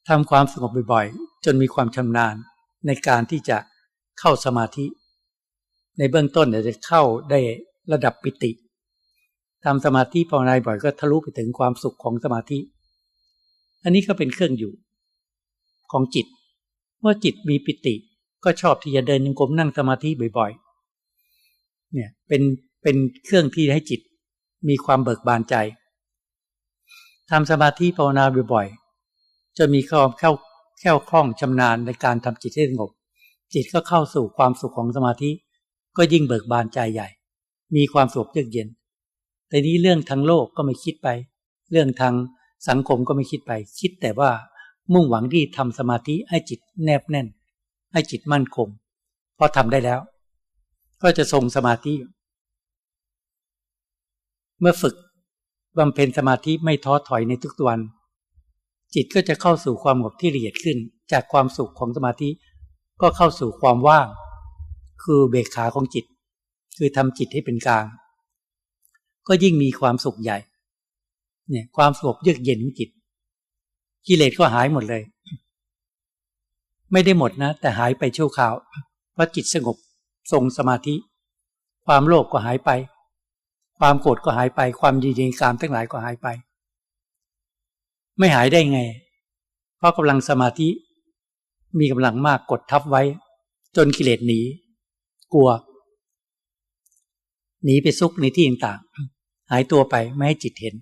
[0.09, 2.35] ทำความสงบบ่อยๆ จนมีความชำนาญ
[2.87, 3.59] ในการที่จะ
[4.21, 4.85] เข้าสมาธิ
[5.99, 7.41] ในเบื้องต้นจะเข้าได้
[7.93, 8.51] ระดับปิติ
[9.65, 12.59] ทำสมาธิภาวนาบ่อยก็ทะลุไปถึงความสุขของสมาธิ
[13.83, 14.73] อันนี้ก็เป็นเครื่องอยู่
[15.93, 16.27] ของจิต
[17.01, 17.95] เมื่อจิตมีปิติ
[18.45, 22.43] ก็ชอบที่จะเดินยังกรมนั่งสมาธิบ่อยๆ เนี่ยเป็น
[22.83, 24.01] เป็นเครื่องที่ให้จิต
[24.69, 25.55] มีความเบิกบานใจ
[27.31, 30.33] ทำสมาธิภาวนาบ่อยๆจะมีความเข้า
[30.81, 32.91] แค่วคล่องชำนาญในการทำจิตให้สงบ
[33.55, 35.31] จิตก็เข้าสู่ความสุขของสมาธิ
[35.97, 37.09] ก็ยิ่งเบิกบานใจใหญ่
[37.77, 38.69] มีความสุขเยือกเย็น
[39.49, 41.09] แต่นี้เรื่องทางโลกก็ไม่คิดไป
[41.73, 42.15] เรื่องทาง
[42.69, 44.31] สังคมก็ไม่คิดไป คิดแต่ว่า
[44.93, 47.27] มุ่งหวังที่ทำสมาธิให้จิตแนบแน่น
[47.93, 48.69] ให้จิตมั่นคง
[49.39, 50.01] พอทำได้แล้ว
[51.03, 51.93] ก็จะทรงสมาธิ
[54.61, 54.95] เมื่อฝึก
[55.79, 57.81] บำเพ็ญสมาธิไม่ท้อถอยในทุกวัน
[58.95, 60.79] จิตก็จะเข้าสู่ความสงบที่ละเอียดขึ้น
[61.13, 62.29] จากความสุขของสมาธิ
[63.03, 64.07] ก็เข้าสู่ความว่าง
[65.03, 66.05] คือเบกขาของจิต
[66.77, 67.85] คือทำจิตให้เป็นกลาง
[69.29, 70.39] ก็ยิ่งมีความสุขใหญ่
[71.51, 72.89] เนี่ยความสงบเยือกเย็นของจิต
[74.07, 75.03] กิเลสก็หายหมดเลย
[76.93, 78.55] ไม่ได้หมดนะ แต่หายไปชั่วคราว
[79.13, 79.77] เพราะจิตสงบ
[80.33, 80.95] ทรงสมาธิ
[81.87, 82.71] ความโลภกก็หายไป
[83.79, 86.27] ความโกรธก็หายไป ความยินดีกามทั้งหลายก็หายไป
[88.19, 88.81] ไม่หายได้ไง
[89.79, 90.69] เพราะกำลังสมาธิ
[91.79, 93.03] มีกำลังมากกดทับไว้
[93.77, 94.41] จนกิเลสหนี
[95.33, 95.49] กลัว
[97.65, 98.81] หนีไปซุกในที่ต่าง
[99.51, 100.75] หายตัวไปไม่ให้จิตเห็น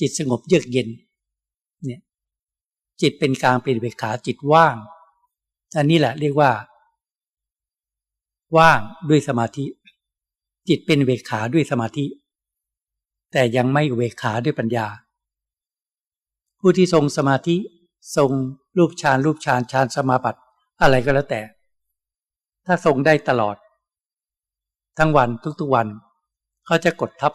[0.00, 0.88] จิตสงบเยือกเย็น
[1.84, 2.00] เนี่ย
[3.00, 4.76] จิตเป็นกลางเป็นเบขาจิตว่าง
[5.76, 6.50] อันนี้แหละเรียกว่า
[8.56, 9.64] ว่างด้วยสมาธิ
[10.68, 12.06] จิตเป็นเวขาด้วยสมาธิ
[13.32, 14.86] แต่ยังไม่เวขาด้วยปัญญา
[16.60, 17.56] ผู้ที่ทรงสมาธิ
[18.16, 18.30] ทรง
[18.78, 20.40] รูปฌานรูปฌานฌานสมาบัติ
[20.82, 21.42] อะไรก็แล้วแต่
[22.66, 23.56] ถ้าทรงได้ตลอด
[24.98, 25.28] ทั้งวัน
[25.60, 25.86] ทุกๆวัน
[26.66, 27.32] เขาจะกดทับ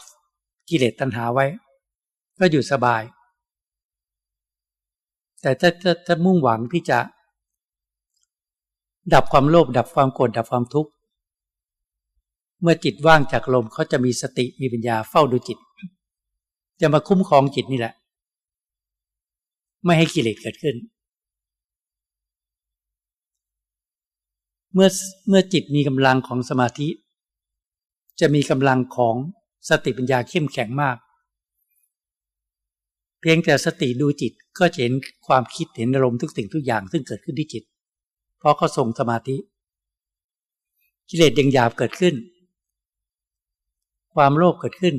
[0.70, 1.46] กิเลสตัณหาไว้
[2.40, 3.02] ก็อยู่สบาย
[5.42, 7.00] แต่ถ้าจะจะมุ่งหวังที่จะ
[9.14, 10.92] ดับความโลภดับความโกรธดับความทุกข์
[12.62, 15.58] เมื่อจิตว่างจากลมเขาจะมีสติมีปัญญาเฝ้าดูจิต
[16.82, 17.94] จะมาคุ้มครองจิตนี่แหละ
[19.86, 20.76] ไม่ให้กิเลสเกิดขึ้น
[24.74, 24.90] เมื่อ
[25.28, 26.88] เมื่อจิตมีกำลังของสมาธิ
[28.20, 29.16] จะมีกำลังของ
[29.70, 30.98] สติปัญญาเข้มแข็งมาก
[33.20, 34.94] เพียงแต่สติดูจิตก็เห็น
[35.28, 37.64] ความคิดเห็นอารมณ์ทุกสิ่งทุกอย่างซึ่งเกิดขึ้นที่จิต
[38.40, 39.38] เพราะเขาทรงสมาธิ
[41.10, 42.16] กิเลสยังหยาบเกิดขึ้น
[44.14, 44.96] ความโลภเกิดขึ้น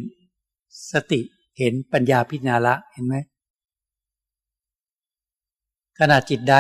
[0.92, 1.20] สติ
[1.59, 3.14] เห็นปัญญาพิจารณาเห็นไหม
[5.99, 6.55] ขณะจิตใด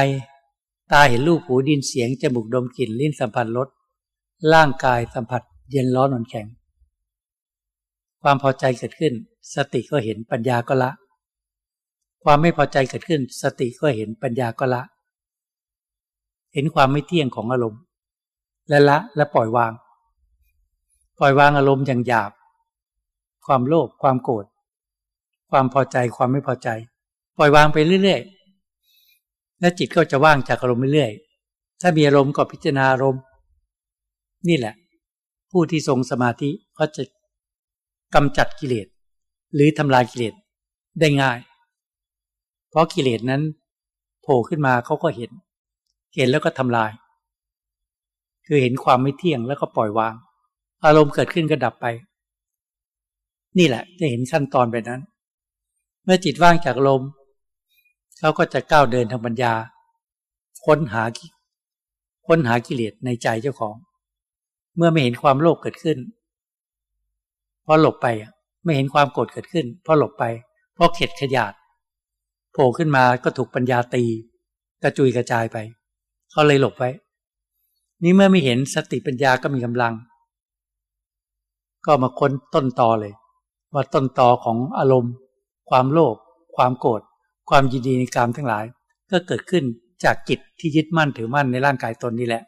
[0.92, 3.68] ตาเห็นรูปหูดินเสียงจมูกดมกลิ่นลิ้นสัมผัสรส
[4.52, 6.46] ร่างกายสัมผัสเย็นร้อนอ่อนแข็ง
[8.22, 9.14] ความพอใจเกิดขึ้น
[9.54, 10.90] สติก็เห็นปัญญาก็ละ
[12.22, 14.82] ความไม่พอใจเกิดขึ้น สติก็เห็นปัญญาก็ละ
[16.54, 17.80] เห็นความไม่เที่ยงของอารมณ์
[18.68, 19.72] และละและปล่อยวาง
[21.18, 22.32] ปล่อยวางอารมณ์อย่างหยาบ
[23.52, 24.44] ความโลภความโกรธ
[25.50, 26.68] ความพอใจความไม่พอใจ
[27.36, 33.22] ปล่อยวางไปเรื่อยๆและจิตก็จะว่างจากอารมณ์เรื่อยๆถ้ามีอารมณ์ก็พิจารณาอารมณ์
[34.48, 34.74] นี่แหละ
[35.50, 37.02] ผู้ที่ทรงสมาธิเขาจะ
[38.14, 38.86] กำจัดกิเลส
[39.54, 40.34] หรือทำลายกิเลส
[41.00, 41.38] ได้ง่าย
[42.68, 43.42] เพราะกิเลสนั้น
[44.22, 45.30] โผล่ขึ้นมาเขาก็เห็น
[46.16, 46.90] เห็นแล้วก็ทำลาย
[48.46, 50.14] คือเห็นความไม่เที่ยงแล้วก็ปล่อยวาง
[50.84, 51.88] อารมณ์เกิดขึ้นก็ดับไป
[53.58, 55.02] นี่แหละจะเห็นขั้นตอนแบบนั้น
[56.04, 57.02] เมื่อจิตว่างจากลม
[58.18, 59.52] เขาก็จะก้าวเดินทางปัญญา
[60.64, 61.02] ค้นหา
[62.26, 63.76] ค้นหากิเลสในใจเจ้าของ
[64.76, 65.98] เมื่อไม่เห็นความโลภเกิดขึ้น
[67.64, 68.06] พอหลบไป
[68.64, 70.24] ไม่เห็นความโกรธเกิดขึ้นเพราะหลบไป
[70.74, 71.52] เพราะเข็ดขยาด
[72.52, 74.04] โผล่ขึ้นมาก็ถูกปัญญาตี
[74.82, 75.56] กระจุยกระจายไป
[76.30, 76.90] เขาเลยหลบไว้
[78.02, 79.94] นี่เมื่อไม่เห็นสติปัญญาก็มีกำลัง
[81.86, 83.14] ก็มาค้นต้นตอเลย
[83.74, 85.14] ว่าต้นตอของอารมณ์
[85.70, 86.16] ความโลภ
[86.56, 87.00] ความโกรธ
[87.48, 88.64] ความยินดีในกามทั้งหลาย
[89.10, 89.64] ก็เกิดขึ้น
[90.04, 92.42] จากจิตที่ยึดมั่นถือมั่นในร่างกายตนนี่แหละ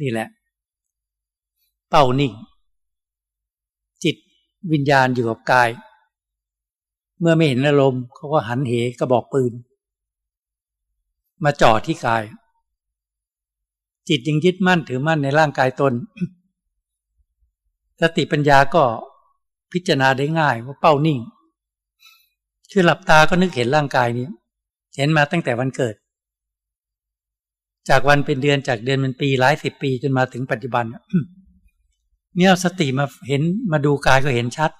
[0.00, 0.28] นี่แหละ
[1.90, 2.32] เป้านิ่ง
[4.04, 4.16] จิต
[4.72, 5.68] วิญญาณอยู่กับกาย
[7.20, 9.52] เมื่อไม่เห็นอารมณ์เขาก็หันเหกระบอกปืน
[11.44, 12.24] มาจ่อที่กาย
[14.08, 15.92] จิตยังยึดมั่นถือมั่นในร่างกายตน
[18.00, 18.84] สติปัญญาก็
[19.72, 21.18] พิจารณาได้ง่ายว่าเป้านิ่ง
[22.70, 24.28] คือหลับตาก็นึกเห็นร่างกายนี้
[24.96, 25.94] เห็นมาตั้งแต่วันเกิด
[27.88, 30.84] จากวันเป็นเดือนจากเดือนเป็นปีหลายสิบปีจนมาถึงปัจจุบัน
[32.36, 34.70] เนี่ยสติมาเห็นมาดูกายก็เห็นชัด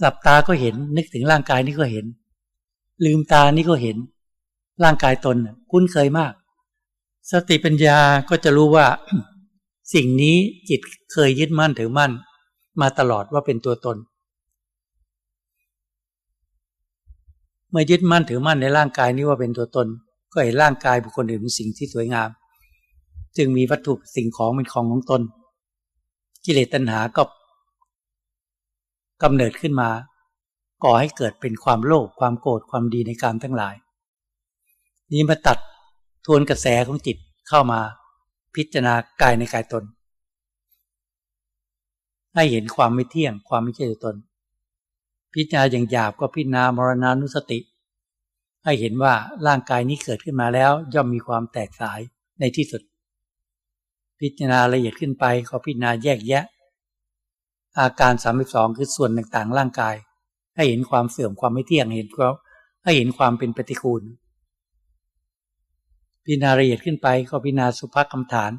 [0.00, 2.06] หลับตาก็เห็นนึกถึงร่างกายนี่ก็เห็น
[3.04, 3.96] ลืมตานี่ก็เห็น
[4.84, 5.36] ร่างกายตน
[5.70, 6.32] คุ้นเคยมาก
[7.32, 8.86] สติปัญญาก็จะรู้ว่า
[9.94, 10.36] สิ่งนี้
[10.68, 10.80] จิต
[11.12, 12.12] เคยยึดมั่นถือมั่น
[12.80, 13.96] มาตลอดว่าเป็นตัวตน
[17.70, 19.86] เมื่อยึดมั่นถือมั่นในร่างกายนี้ว่าเป็นตัวตน
[20.32, 22.28] ก็เห็นร่างกายบุคคลอื่นเป็นสิ่งที่สวยงาม
[23.36, 25.22] จึงมีวัตถุสิ่งของเป็นของของตน
[26.44, 27.22] กิเลสตัณหาก็
[29.22, 29.90] กำเนิดขึ้นมา
[30.84, 33.74] ก่อให้เกิดเป็นความโลภความโกรธความดีในการทั้งหลาย
[35.12, 35.58] นี้มาตัด
[36.26, 37.16] ทวนกระแสของจิต
[37.48, 37.80] เข้ามา
[38.54, 39.84] พิจารณากายในกายตน
[42.36, 44.16] ให้เห็นความไม่เที่ยงความไม่ใช่ตัวตน
[45.34, 47.58] พิจารณาอย่างหยาบก็พิจารณามรณานุสติ
[48.64, 49.14] ให้เห็นว่า
[49.46, 52.00] ร่างกายนี้เกิดขึ้นมาแล้ว ย่อมมีความแตกสาย
[52.40, 52.82] ในที่สุด
[54.20, 56.44] พิจารณาละเอียดขึ้นไปเขาพิจารณาแยกแยะ
[57.78, 59.94] อาการสามิบสองคือส่วนต่างๆ ร่างกาย
[60.56, 62.28] ให้เห็นความเสื่อมความไม่เที่ยงเห็นก็
[62.84, 64.02] ให้เห็นความเป็นปฏิคูล
[66.24, 68.52] พิจารณาละเอียดขึ้นไปก็พิจารณาสุภกรรมฐาน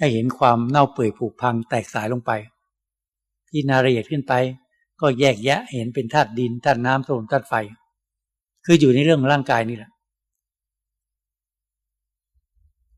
[0.00, 2.30] ให้เห็นความเน่าเปื่อยผุพังแตกสายลงไป
[3.46, 4.32] พิจารณาละเอียดขึ้นไป
[5.00, 7.54] ก็แยกแยะเห็นเป็นธาตุดินธาตุน้ำลมธาตุไฟ
[8.64, 9.90] คืออยู่ในเรื่องร่างกายนี่แหละ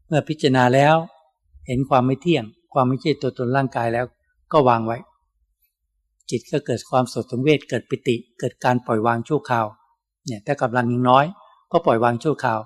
[0.07, 0.97] เมื่อพิจารณาแล้ว
[1.67, 4.07] เห็นความไม่เที่ยง ความไม่ใช่ตัวตนร่างกายแล้ว
[4.53, 4.99] ก็วางไว้
[6.31, 9.67] จิตก็เกิดความสดสมเวทเกิดปิติ เกิดการปล่อยวางชั่วคราว
[10.27, 11.25] เนี่ยถ้ากำลังยังน้อย
[11.73, 12.61] ก็ปล่อยวางชั่วคราว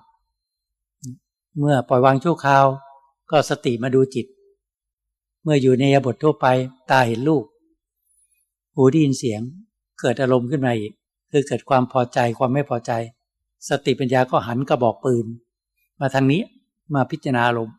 [1.58, 2.64] เมื่อปล่อยวางชั่วคราว
[3.30, 4.26] ก็สติมาดูจิต
[5.42, 6.46] เมื่ออยู่ในยบททั่วไป
[6.90, 7.44] ตาเห็นรูป
[8.74, 9.40] หูได้ยินเสียง
[10.00, 10.92] เกิดอารมณ์ขึ้นมาอีก
[11.30, 12.92] คือเกิดความพอใจความไม่พอใจ
[13.68, 15.26] สติปัญญาก็หันกระบอกปืน
[16.00, 16.42] มาทางนี้
[16.94, 17.70] มาพิจารณาลม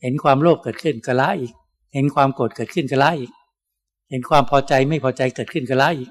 [0.00, 1.54] เห็นความโลภเกิดขึ้นก็ละอีก
[1.94, 3.32] เห็นความโกรธเกิดขึ้นก็ละอีก
[4.10, 6.10] เห็นความพอใจไม่พอใจเกิดขึ้นก็ละอีก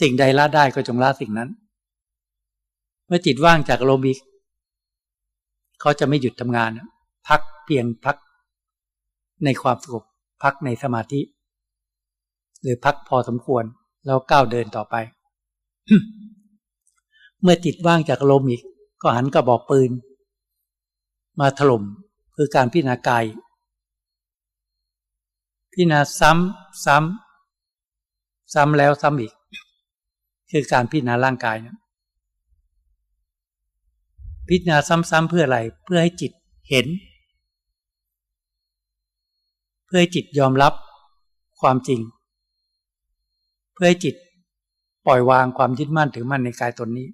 [0.00, 1.48] สิ่งใดละได้ก็จงละสิ่งนั้น
[3.06, 4.18] เมื่อจิตว่างจากลมณ์อีก
[5.84, 6.70] เขาจะไม่หยุดทำงาน
[7.28, 8.16] พักเพียงพัก
[9.44, 10.04] ในความสงบ
[10.42, 11.20] พักในสมาธิ
[12.62, 13.64] หรือพักพอสมควร
[14.06, 14.94] แล้วก้าวเดินต่อไป
[17.42, 18.62] เมื่อจิตว่างจากลมอีก
[19.02, 19.90] ก็หันกระบอกปืน
[21.40, 21.82] มาถล่ม
[22.36, 23.24] คือการพิจารณากาย
[25.72, 29.32] พิจารณาซ้ำซ้ำซ้ำแล้วซ้ำอีก
[30.50, 31.76] คือการพิจารณาร่างกายนะ
[34.48, 36.32] พิจารณาซ้ำๆเพื่ออะไร เพื่อให้จิต
[36.68, 36.86] เห็น
[39.86, 40.72] เพื่อให้จิตยอมรับ
[41.60, 42.00] ความจริง
[43.72, 44.14] เพื่อให้จิต
[45.06, 47.08] ปล่อยวางความยึดมั่นถือมั่นในกายตนนี้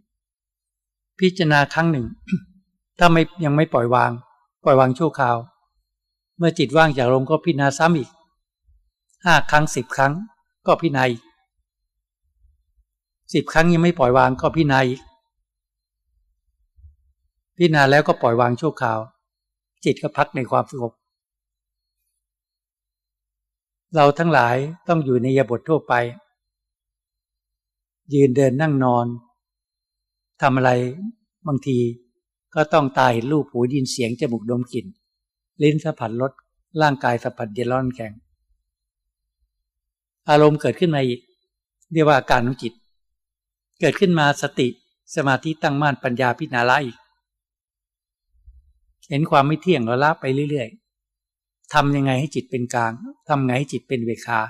[1.19, 2.07] พิจารณาครั้งหนึ่ง
[2.99, 4.11] ถ้าไม่ยังไม่ปล่อยวาง
[4.65, 5.37] ปล่อยวางชั่วคราว
[6.39, 8.11] เมื่อจิตว่างจากลมก็พิจารณาซ้ำอีก
[9.25, 10.13] ห้าครั้งสิบครั้ง
[10.67, 11.23] ก็พิจารณาอีก
[13.33, 15.01] สิบครั้งยังไม่ปล่อยวางก็พิจารณาอีก
[17.63, 19.01] พิจารณาแล้วก็ปล่อยวางชั่วคราว
[19.85, 20.93] จิตก็พักในความสงบ
[23.97, 24.57] เราทั้งหลาย
[24.89, 25.95] ต้องอยู่ในยบททั่วไป
[28.15, 29.07] ยืนเดินนั่งนอน
[30.41, 30.71] ทำอะไร
[31.47, 31.79] บางที
[32.55, 34.87] ก็ต้องตาเห็นรูปหูดินเสียงจมูกดมกลิ่น
[35.63, 36.33] ลิ้นสัมผัสรส
[36.83, 38.13] ร่างกายสัมผัสเย็นร้อนแข็ง
[40.31, 41.21] อารมณ์เกิดขึ้นมาอีก
[41.93, 42.73] เรียกว่าอาการของจิต
[43.81, 44.69] เกิดขึ้นมาสติ
[45.15, 47.00] สมาธิตั้งมั่นปัญญาพิจารณาอีก
[49.11, 52.93] เห็นความไม่เที่ยงเราละไปเรื่อยๆทำยังไงให้จิตเป็นกลาง
[53.29, 54.41] ทำไงให้จิตเป็นเวคา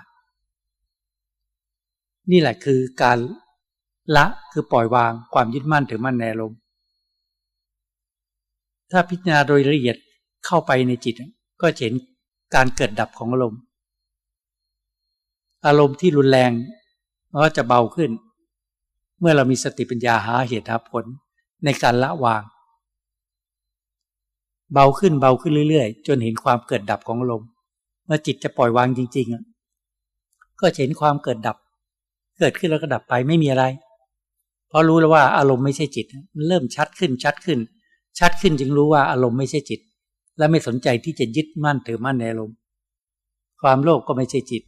[2.31, 3.19] นี่แหละคือการ
[4.17, 6.59] ละคือปล่อยวางความยึดมั่นถือมั่นในอารมณ์
[8.91, 9.97] ถ้าพิจารณาโดยละเอียด
[10.47, 11.15] เข้าไปในจิต
[11.61, 11.93] ก็เห็น
[12.55, 13.61] การเกิดดับของอารมณ์
[15.67, 16.53] อารมณ์ที่รุนแรง
[17.43, 18.11] ก็จะเบาขึ้น
[19.21, 21.05] เมื่อเรามีสติปัญญาหาเหตุหาผล
[21.65, 22.43] ในการละวาง
[24.73, 27.49] เบาขึ้นเบาขึ้นเรื่อยๆ จนเห็นความเกิดดับของอารมณ์
[28.07, 31.57] เมื่อจิตจะปล่อยวางจริงๆก็เห็นความเกิดดับ
[32.39, 33.65] เกิดขึ้นแล้วก็ดับไปไม่มีอะไร
[34.69, 37.59] เพราะรู้แล้วว่าอารมณ์ไม่ใช่จิตมันเริ่มชัดขึ้นชัดขึ้น
[38.19, 39.81] ชัดขึ้นจึงรู้ว่าอารมณ์ไม่ใช่จิต
[40.39, 42.57] และไม่สนใจที่จะยึดมั่นถือมั่นในอารมณ์
[43.63, 44.63] ความโลภกก็ไม่ใช่จิต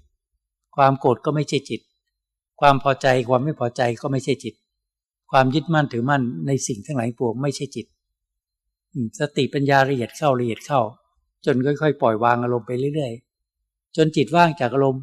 [0.76, 1.80] ความโกรธก็ไม่ใช่จิต
[2.60, 4.54] ความพอใจความไม่พอใจก็ไม่ใช่จิต
[5.30, 7.86] ความยึดมั่นถือมั่นในสิ่งทั้งหลายปวงไม่ใช่จิต
[9.20, 10.80] สติปัญญาละเอียดเข้าละเอียดเข้า
[11.44, 15.02] จนค่อยๆ ปล่อยวางอารมณ์ไปเรื่อยๆ จนจิตว่างจากอารมณ์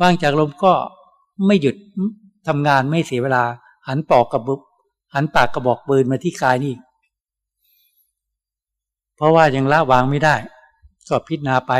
[0.00, 0.72] ว่างจากอารมณ์ก็
[1.46, 1.76] ไม่หยุด
[2.46, 3.44] ทำงานไม่เสียเวลา
[3.88, 4.54] หันปอกกับบุ
[5.14, 6.74] หันปากกระบอกปืนมาที่กายนี่
[9.16, 10.36] เพราะว่ายังละวางไม่ได้
[11.08, 11.72] ก็พิจารณาไป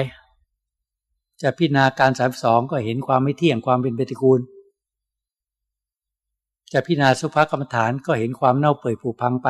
[1.42, 4.40] จะพิจารณาการสามสองก็เห็นความไม่เที่ยงความเป็นปฏิกูล
[6.72, 9.48] จะพิจารณาสุภกรรมฐานก็เห็นความเน่าเปื่อยผุพังไป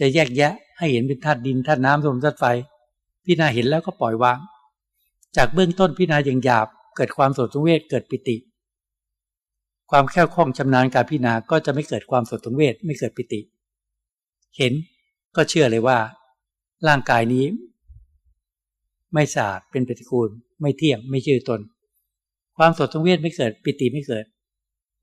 [0.00, 2.44] จะแยกแยะ ให้เห็นเป็นธาตุดินธาตุน้ำลมธาตุไฟ
[3.24, 4.38] พิจารณาเห็นแล้วก็ปล่อยวาง
[5.36, 8.36] จากเบื้องต้นพิจารณาอย่างหยาบ เกิดความสดสงเวชเกิดปิติ
[9.90, 13.40] ความแค่คล่องชำนาญการพิจารณาก็จะไม่เกิดความสดสงเวชไม่เกิดปิติ
[14.56, 14.72] เห็น
[15.36, 15.98] ก็เชื่อเลยว่า
[16.88, 17.44] ร่างกายนี้
[19.14, 20.30] ไม่สะอาดเป็นปฏิกูล
[20.60, 21.60] ไม่เที่ยงไม่ชื่อตน
[22.56, 24.24] ความสดสังเวชไม่เกิดปิติไม่เกิด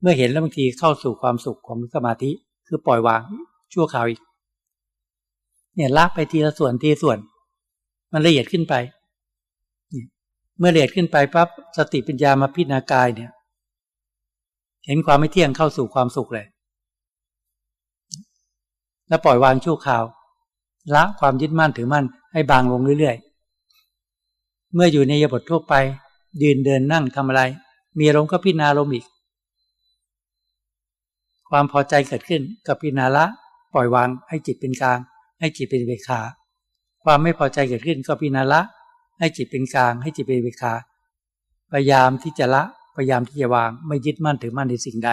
[0.00, 2.30] เมื่อเห็นแล้วบางทีเข้าสู่ความสุขของสมาธิ
[2.66, 3.22] คือปล่อยวาง
[3.72, 4.20] ชั่วคราวอีก
[5.76, 7.18] เนี่ยละไปทีละส่วนทีส่วน
[8.12, 8.74] มันละเอียดขึ้นไป
[10.58, 13.30] เมื่อละเอียดขึ้นไปปั๊บสติปัญญามาพิจารณากายเนี่ย
[14.86, 16.46] เห็นความไม่เที่ยงเข้าสู่ความสุขเลย
[19.08, 20.04] แล้วปล่อยวางชั่วคราว
[20.94, 25.74] ละความยึดมั่นถือมั่นให้บางลงเรื่อยๆ เมื่ออยู่ในยบททั่วไป
[26.42, 27.42] ยืนเดินนั่งทำอะไร
[27.98, 29.06] มีอารมณ์ก็พิจารณาลมอีก
[31.50, 33.24] ความพอใจเกิดขึ้นกับพิจารณาละ
[33.74, 34.98] ปล่อยวางให้จิตเป็นกลาง
[35.38, 36.20] ให้จิตเป็นเบคา
[37.04, 38.60] ความไม่พอใจเกิดขึ้นก็พิจาละ
[39.18, 40.74] ให้จิตเป็นกลาง ให้จิตเป็นเบคา
[41.72, 42.62] พยายามที่จะละ
[42.96, 45.10] พยายามที่จะวาง ไม่ยึดมั่นถือมั่นในสิ่งใด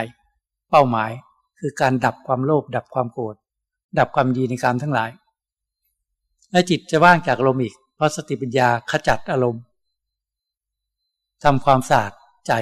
[0.70, 1.12] เป้าหมาย
[1.60, 3.36] คือการดับความโลภดับความโกรธ
[4.00, 5.10] ดับความดีในการทั้งหลาย
[6.52, 9.64] และจิตจะว่างจากอารมณ์อีก เพราะสติปัญญาขจัดอารมณ์
[11.44, 12.14] ทำความสะอาด
[12.48, 12.54] ใจ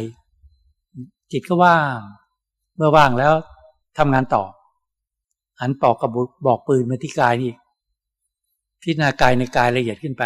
[1.32, 2.00] จิตก็ว่าง
[2.76, 3.34] เมื่อว่างแล้ว
[3.98, 4.44] ทำงานต่อ
[5.62, 6.10] หันปอกกระ
[6.46, 7.54] บอกปืนมาที่กายนี่
[8.82, 10.24] พิจารณากายในกายละเอียดขึ้นไป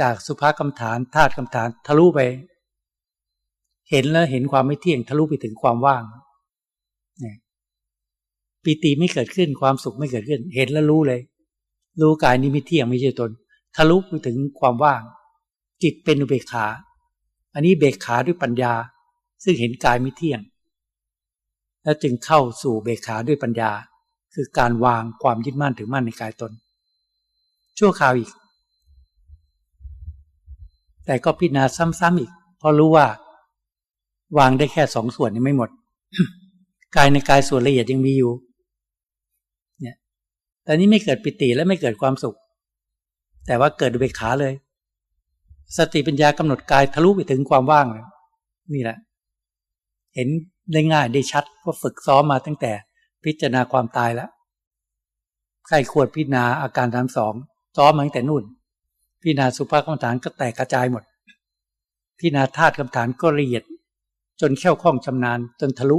[0.00, 2.20] จากสุภากรรมฐานธาตุกรรมฐานทะลุไป
[3.90, 6.02] เห็นแล้วเห็นความไม่เที่ยงทะลุไปถึงความว่าง
[8.62, 11.20] ปีติไม่เกิดขึ้นความสุขไม่เกิดขึ้น เห็นแล้วรู้เลย
[12.00, 13.30] รู้กายนี้ไม่เที่ยงไม่ใช่ตน
[13.76, 15.02] ทะลุไปถึงความว่าง
[15.82, 16.66] จิตเป็นอุเบกขา
[17.54, 18.72] อันนี้เบกขาด้วยปัญญา
[19.44, 20.40] ซึ่งเห็นกายไม่เที่ยง
[21.82, 23.70] แล้วจึงเข้าสู่เบขาด้วยปัญญา
[24.34, 26.52] คือการวางความยึดมั่นถือมั่นในกายตน
[27.78, 28.30] ชั่วคราวอีก
[31.06, 33.06] แต่ก็พิจารณาซ้ำๆอีก เพราะรู้ว่า
[34.38, 35.70] วางได้แค่สองส่วนยังไม่หมด
[36.96, 38.32] กายในกายส่วนละเอียดยังมีอยู่
[40.64, 42.36] แต่นี้ไม่เกิดปิติและไม่เกิดความสุข
[43.46, 44.54] แต่ว่าเกิดเบขาเลย
[45.76, 48.04] สติปัญญากำหนดกายทะลุไปถึงความว่างเลย
[48.74, 48.96] นี่แหละ
[50.14, 50.28] เห็น
[50.72, 52.72] ได้ง่ายได้ชัดเพราะฝึกซ้อมมาตั้งแต่
[53.24, 54.30] พิจารณาความตายแล้ว
[55.66, 57.34] ใครควรพิจารณาอาการทั้งสอง
[57.76, 58.44] ซ้อมมาตั้งแต่นู่น
[59.20, 61.04] พิจารณาสุภาพกรรมฐานก็แตกกระจายหมด
[62.18, 63.64] พิจารณาธาตุกรรมฐานก็ละเอียด
[64.40, 65.98] จนแค่วคล่องชำนาญจนทะลุ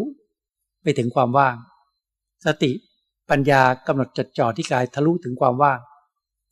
[0.81, 1.55] ไปถึงความว่าง
[2.45, 2.71] สติ
[3.29, 5.79] ปัญญากำหนดจดจ่อที่กายทะลุถึงความว่าง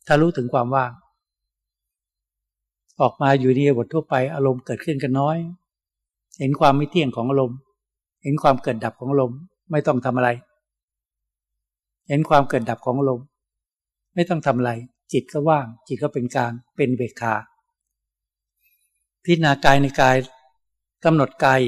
[0.08, 0.92] ทะลุถึงความว่าง
[3.00, 5.36] ออกมาอยู่ในบททั่วไปอารมณ์เกิดขึ้นกันน้อย
[6.40, 7.58] เห็นความไม่เที่ยงของอารมณ์
[8.22, 9.32] เห็นความเกิดดับของอารม
[9.70, 10.28] ไม่ต้องทำอะไร
[12.08, 13.20] เห็นความเกิดดับของอารม
[14.14, 14.70] ไม่ต้องทำอะไร
[15.12, 17.34] จิตก็ว่าง จิตก็เป็นกลาง เป็นเบกขา
[19.24, 20.16] พิจารณากายในกาย
[21.04, 21.60] กำหนดกาย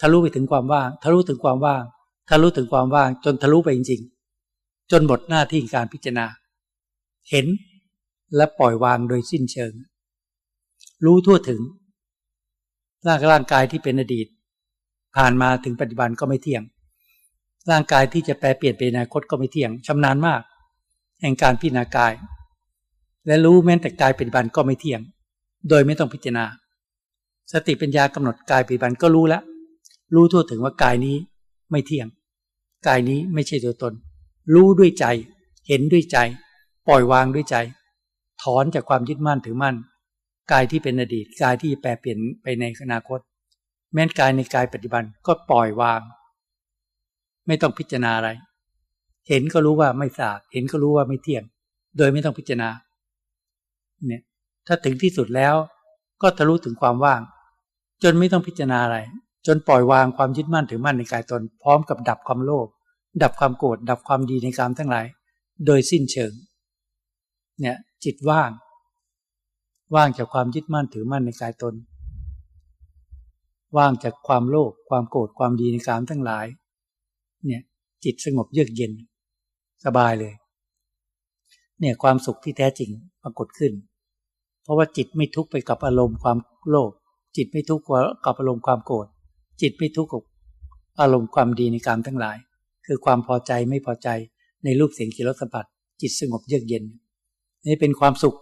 [0.00, 1.82] ทะลุไปถึงความว่าง ทะลุถึงความว่าง
[2.28, 4.02] ทะลุถึงความว่าง จนทะลุไปจริง
[4.46, 6.26] ๆ จนหมดหน้าที่การพิจารณา
[7.30, 7.46] เห็น
[8.36, 9.72] และปล่อยวางโดยสิ้นเชิง
[11.04, 11.60] รู้ทั่วถึง
[13.06, 14.26] ร่างร่างกายที่เป็นอดีต
[15.16, 16.62] ผ่านมาถึงปัจจุบันก็ไม่เที่ยง
[17.70, 20.40] ร่างกายที่จะแปลเปลี่ยนเป็นอนาคตก็ไม่เที่ยงชำนาญมาก
[21.20, 22.12] แห่งการพิจารณากาย
[23.26, 25.00] และรู้แม้แต่กายปัจจุบันก็ไม่เที่ยง
[25.68, 26.44] โดยไม่ต้องพิจารณา
[27.52, 29.42] สติปัญญากำหนดกายปัจจุบันก็รู้แล้ว
[30.14, 31.16] รู้ทั่วถึงว่ากายนี้
[31.70, 32.08] ไม่เที่ยง
[32.86, 33.92] กายนี้ไม่ใช่ตัวตน
[34.54, 35.06] รู้ด้วยใจ
[35.68, 36.18] เห็นด้วยใจ
[36.88, 37.56] ปล่อยวางด้วยใจ
[38.42, 39.76] ถอนจากความยึดมั่นถือมั่น
[40.52, 43.20] กายที่เป็นอดีต กายที่แปรเปลี่ยนไปในอนาคต
[43.94, 46.00] แม้นกายในกายปัจจุบันก็ปล่อยวาง
[47.46, 48.30] ไม่ต้องพิจารณาอะไร
[49.28, 51.44] เห็นก็รู้ว่าไม่สะอาดเห็นก็รู้ว่าไม่เที่ยง
[51.96, 52.70] โดยไม่ต้องพิจารณา
[54.06, 54.22] เนี่ย
[54.66, 55.54] ถ้าถึงที่สุดแล้ว
[56.22, 57.20] ก็ทะลุถึงความว่าง
[58.02, 58.98] จนไม่ต้องพิจารณาอะไร
[59.46, 62.68] จนปล่อยวางความยึดมั่นถือมั่นในกายตน พร้อมกับดับความโลภ
[63.22, 65.06] ดับความโกรธดับความดีในกามทั้งหลาย
[65.66, 66.32] โดยสิ้นเชิง
[67.60, 68.50] เนี่ย จิตว่าง
[69.94, 71.74] ว่างจากความยึดมั่นถือมั่นในกายตน
[73.76, 76.46] ว่างจากความโลภความโกรธความดีในกามทั้งหลาย
[77.46, 77.62] เนี่ย
[78.04, 78.92] จิตสงบเยือกเย็น
[79.84, 80.32] สบายเลย
[81.80, 82.90] เนี่ยความสุขที่แท้จริง
[83.22, 83.72] ปรากฏขึ้น
[84.62, 86.38] เพราะว่าจิตไม่ทุกข์ไปกับอารมณ์ความ
[86.70, 86.90] โลภ
[87.36, 87.84] จิตไม่ทุกข์
[88.24, 89.06] กับอารมณ์ความโกรธ
[89.60, 90.22] จิตไม่ทุกข์กับ
[91.00, 92.36] อารมณ์ความดีในกามทั้งหลาย
[92.86, 94.08] คือความพอใจไม่พอใจ
[94.64, 95.64] ในรูปเสียงกลิ่นรสสัมผัส
[96.00, 96.84] จิตสงบเยือกเย็น
[97.66, 98.36] นี่เป็นความสุข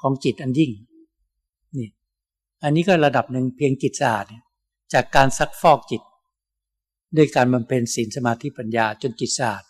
[0.00, 0.70] ของจิตอันยิ่ง
[2.62, 4.26] อันนี้ก็ระดับหนึ่งเพียงจิตสะอาด
[4.92, 6.02] จากการซักฟอกจิต
[7.16, 9.64] ด้วยการบำเพ็ญศีลสมาธิปัญญาจนจิตสะอาด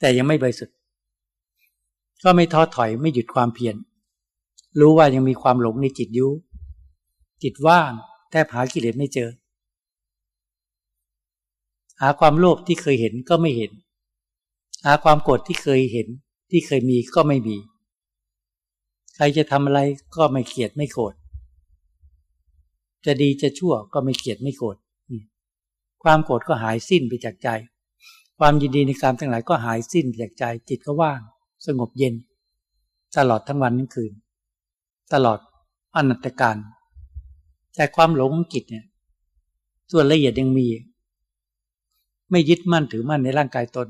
[0.00, 0.76] แต่ยังไม่บริสุทธิ์
[2.24, 3.76] ก็ไม่ท้อถอยไม่หยุดความเพียร
[4.80, 6.30] รู้ว่ายังมีความหลงในจิตอยู่
[7.42, 7.90] จิตว่าง
[8.30, 9.30] แทบหากิเลสไม่เจอ
[12.00, 13.72] หาความโลภที่เคยเห็นก็ไม่เห็น
[14.84, 16.08] หาความโกรธที่เคยเห็น
[16.50, 17.56] ที่เคยมีก็ไม่มี
[19.14, 19.80] ใครจะทำอะไร
[20.16, 21.14] ก็ไม่เกลียดไม่โกรธ
[23.04, 24.76] จะดีจะชั่วก็ไม่เกลียดไม่โกรธ
[26.02, 27.48] ความโกรธก็หายสิ้นไปจากใจ
[28.38, 31.20] ความยินดีในการทั้งหลายก็หายสิ้นไปจากใจ จิตก็ว่าง
[31.66, 32.14] สงบเย็น
[33.16, 34.12] ตลอดทั้งวันทั้งคืน
[35.12, 35.38] ตลอด
[35.96, 36.56] อนัตการ
[37.74, 38.86] แต่ความหลงของจิตเนี่ย
[39.92, 40.66] ส่วนละเอียดยังมี
[42.30, 43.88] ไม่ยึดมั่นถือมั่นในร่างกายตน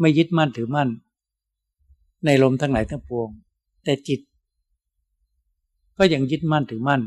[0.00, 0.88] ไม่ยึดมั่นถือมั่น
[2.24, 3.28] ในลมทั้งหลายทั้งปวง
[3.84, 4.20] แต่จิต
[5.98, 7.02] ก็ยังยึดมั่นถือมั่น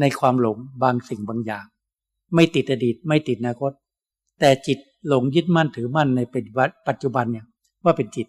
[0.00, 1.64] ในความหลงบางสิ่งบางอย่าง
[2.34, 3.72] ไม่ติดอดีตไม่ติดอนาคต
[4.40, 4.78] แต่จิต
[5.08, 6.20] หลงยึดมั่นถือมั่นใน
[6.88, 7.46] ปัจจุบันเนี่ย
[7.84, 8.26] ว่าเป็นจิต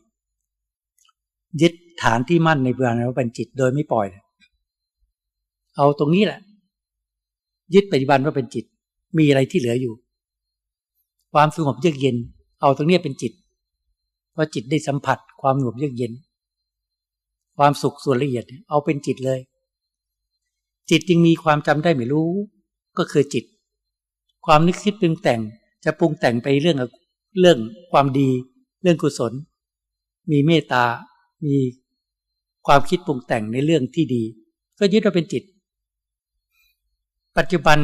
[1.62, 4.08] ยึดฐานที่มั่นในเบื้องว่าเป็นจิตโดยไม่ปล่อย
[5.78, 6.40] เอาตรงนี้แหละ
[7.74, 8.66] ยึดปัจจุบันว่าเป็นจิต
[9.18, 9.94] มีอะไรที่เหลืออยู่
[11.34, 12.16] ความสงบเยือกเย็น
[12.62, 13.34] เอาตรงนี้เป็นจิต
[14.34, 16.12] เพราะจิตได้สัมผัสความสงบเยือกเย็น
[17.58, 19.40] ความสุขส่วนละเอียดเอาเป็นจิตเลย
[20.90, 22.30] จิตจึงมีความจำได้ไม่รู้
[22.98, 23.44] ก็คือจิต
[24.46, 25.40] ความนึกคิดปรุงแต่ง
[25.84, 26.78] จะปรุงแต่งไปเรื่อง
[27.40, 27.58] เรื่อง
[27.92, 28.30] ความดี
[28.82, 29.34] เรื่องกุศล
[30.32, 30.84] มีเมตตา
[31.46, 31.58] มี
[32.68, 34.24] ความคิดปรุงแต่งในเรื่องที่ดี
[34.80, 35.44] ก็ยึดว่าเป็นจิต
[37.38, 37.78] ปัจจุบัน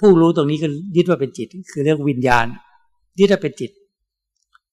[0.00, 2.46] ผู้รู้ตรงนี้ก็ยึดว่าเป็นจิต คือเรื่องวิญญาณ
[3.18, 3.70] ยึดว่าเป็นจิต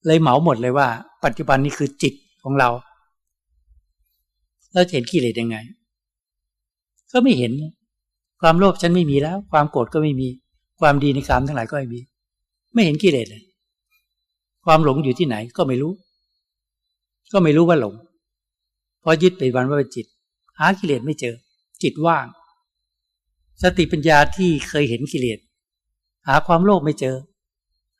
[0.05, 0.87] เลยเหมาหมดเลยว่า
[1.25, 2.69] ปัจจุบันนี้คือจิตของเรา
[4.73, 5.57] เราเห็นกิเลสยังไง
[7.11, 7.51] ก็ไม่เห็น
[8.41, 10.27] ความโลภฉันไม่มีแล้ว ความโกรธก็ไม่มี
[10.79, 11.99] ความดีในกามทั้งหลายก็ไม่มี
[12.73, 13.43] ไม่เห็นกิเลสเลย
[14.65, 15.93] ความหลงอยู่ที่ไหนก็ไม่รู้
[17.31, 17.93] ก็ไม่รู้ว่าหลง
[19.03, 20.05] พอยึดไปวันว่าเป็นจิต
[20.59, 21.35] หากิเลสไม่เจอ
[21.83, 22.25] จิตว่าง
[23.61, 25.39] สติปัญญาที่เคยเห็นกิเลส
[26.27, 27.15] หาความโลภไม่เจอ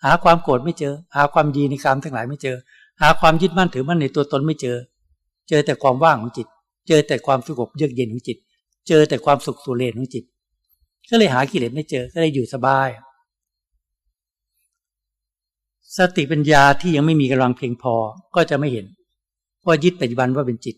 [0.04, 2.58] หาความโกรธไม่เจอ หาความดีในกามทั้งหลายไม่เจอ
[3.02, 4.78] หาความยึดมั่นถือมั่นในตัวตนไม่เจอ
[5.50, 6.48] เจอแต่ความว่างของจิต
[6.88, 8.38] เจอแต่ความสงบเยือกเย็นของจิต
[8.88, 10.24] เจอแต่ความสุขสุเรนของจิต
[11.10, 12.90] ก็เลยหากิเลสไม่เจอก็เลยอยู่สบาย
[15.98, 17.96] สติปัญญาที่ยังไม่มีกำลังเพียงพอ
[18.36, 18.86] ก็จะไม่เห็น
[19.60, 20.76] เพราะยึดปัจจุบันว่าเป็นจิต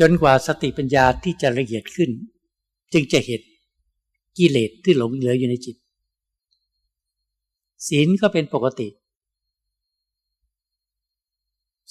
[0.00, 2.10] จนกว่าสติปัญญาที่จะละเอียดขึ้น
[2.92, 3.42] จึงจะเห็น
[4.38, 5.76] กิเลสที่หลงเหลืออยู่ในจิต
[7.88, 8.88] ศีลก็เป็นปกติ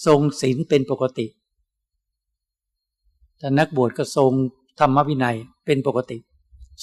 [0.05, 1.25] ทรงศีลเป็นปกติ
[3.39, 4.31] แต่นักบวชก็ทรง
[4.79, 6.17] ธรรมวินัยเป็นปกติ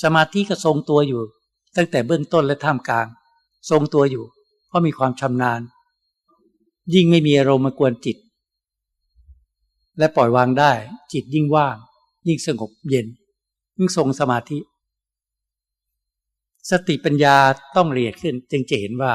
[0.02, 1.22] สมาธิก็ทรงตัวอยู่
[1.76, 3.06] ตั้งแต่เบื้องต้นและท่ามกลาง
[3.70, 4.24] ทรงตัวอยู่
[4.68, 5.60] เพราะมีความชำนาญ
[6.94, 8.16] ยิ่งไม่มีอารมณ์มากวนจิต
[9.98, 10.72] และปล่อยวางได้
[11.12, 11.76] จิตยิ่งว่าง
[12.28, 13.06] ยิ่งสงบเย็น
[13.78, 14.58] ยิ่งทรงสมาธิ
[16.70, 17.36] สติปัญญา
[17.76, 19.12] ต้องเรียดขึ้น จึงจะเห็นว่า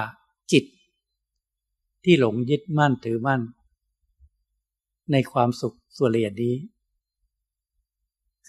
[0.51, 0.63] จิต
[2.03, 3.41] ที่หลงยึดมั่นถือมั่น
[5.11, 6.55] ในความสุขส่วนละเอียดนี้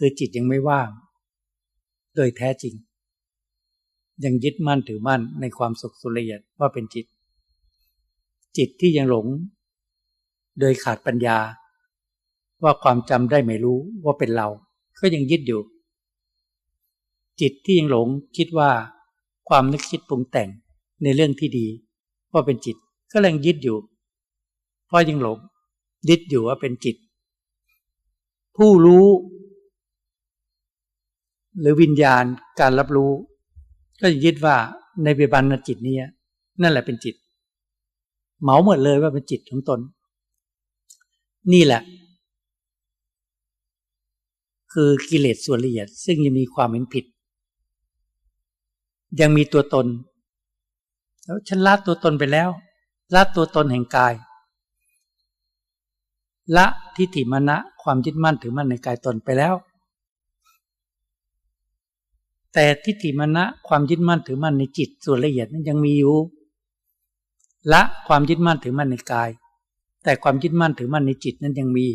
[0.04, 0.88] คือจิตยังไม่ว่าง
[2.16, 2.74] โดยแท้จริง
[4.24, 7.06] ยังยึดมั่นถือมั่นในความสุขสุละเอียดว่าเป็นจิต
[8.56, 9.26] จิตที่ยังหลง
[10.60, 11.38] โดยขาดปัญญา
[12.62, 14.48] ว่าความจำได้ไม่รู้ว่าเป็นเรา
[15.00, 15.60] ก็ยังยึดอยู่
[17.40, 18.70] จิตที่ยังหลงคิดว่า
[19.48, 20.48] ความนึกคิดปรุงแต่ง
[21.02, 21.66] ในเรื่องที่ดี
[22.32, 22.76] ว่าเป็นจิต
[23.12, 23.78] ก็ยังยึดอยู่
[24.86, 25.38] เพราะยังหลง
[26.08, 26.96] ยึดอยู่ว่าเป็นจิต
[28.56, 29.06] ผู้รู้
[31.60, 32.24] หรือวิญญาณ
[32.60, 33.12] การรับรู้
[34.00, 34.56] ก็ยึดว่า
[35.04, 35.96] ในเบบันจิตนี้
[36.62, 37.14] นั่นแหละเป็นจิต
[38.42, 39.80] เหมาหมดเลยว่าเป็นจิตของตน
[41.52, 41.82] นี่แหละ
[44.72, 47.04] คือกิเลสส่วนละเอียด ซึ่งยังมีความเห็นผิด
[49.20, 49.86] ยังมีตัวตน
[51.24, 52.48] แล้วฉันละตัวตนไปแล้ว
[53.14, 54.14] ละตัวตนแห่งกาย
[56.56, 59.54] ละทิฏฐิมณะความยึดมั่นถือมั่นในกายตนไปแล้ว
[62.54, 66.16] แต่ทิฏฐิมณะความยึดมั่นถือมั่นในจิตส่วนละเอียดนั้นยังมีอยู่
[67.72, 69.30] ละความยึดมั่นถือมั่นในกาย
[70.04, 71.86] แต่ความยึดมั่นถือมั่นในจิตนั้นยังมี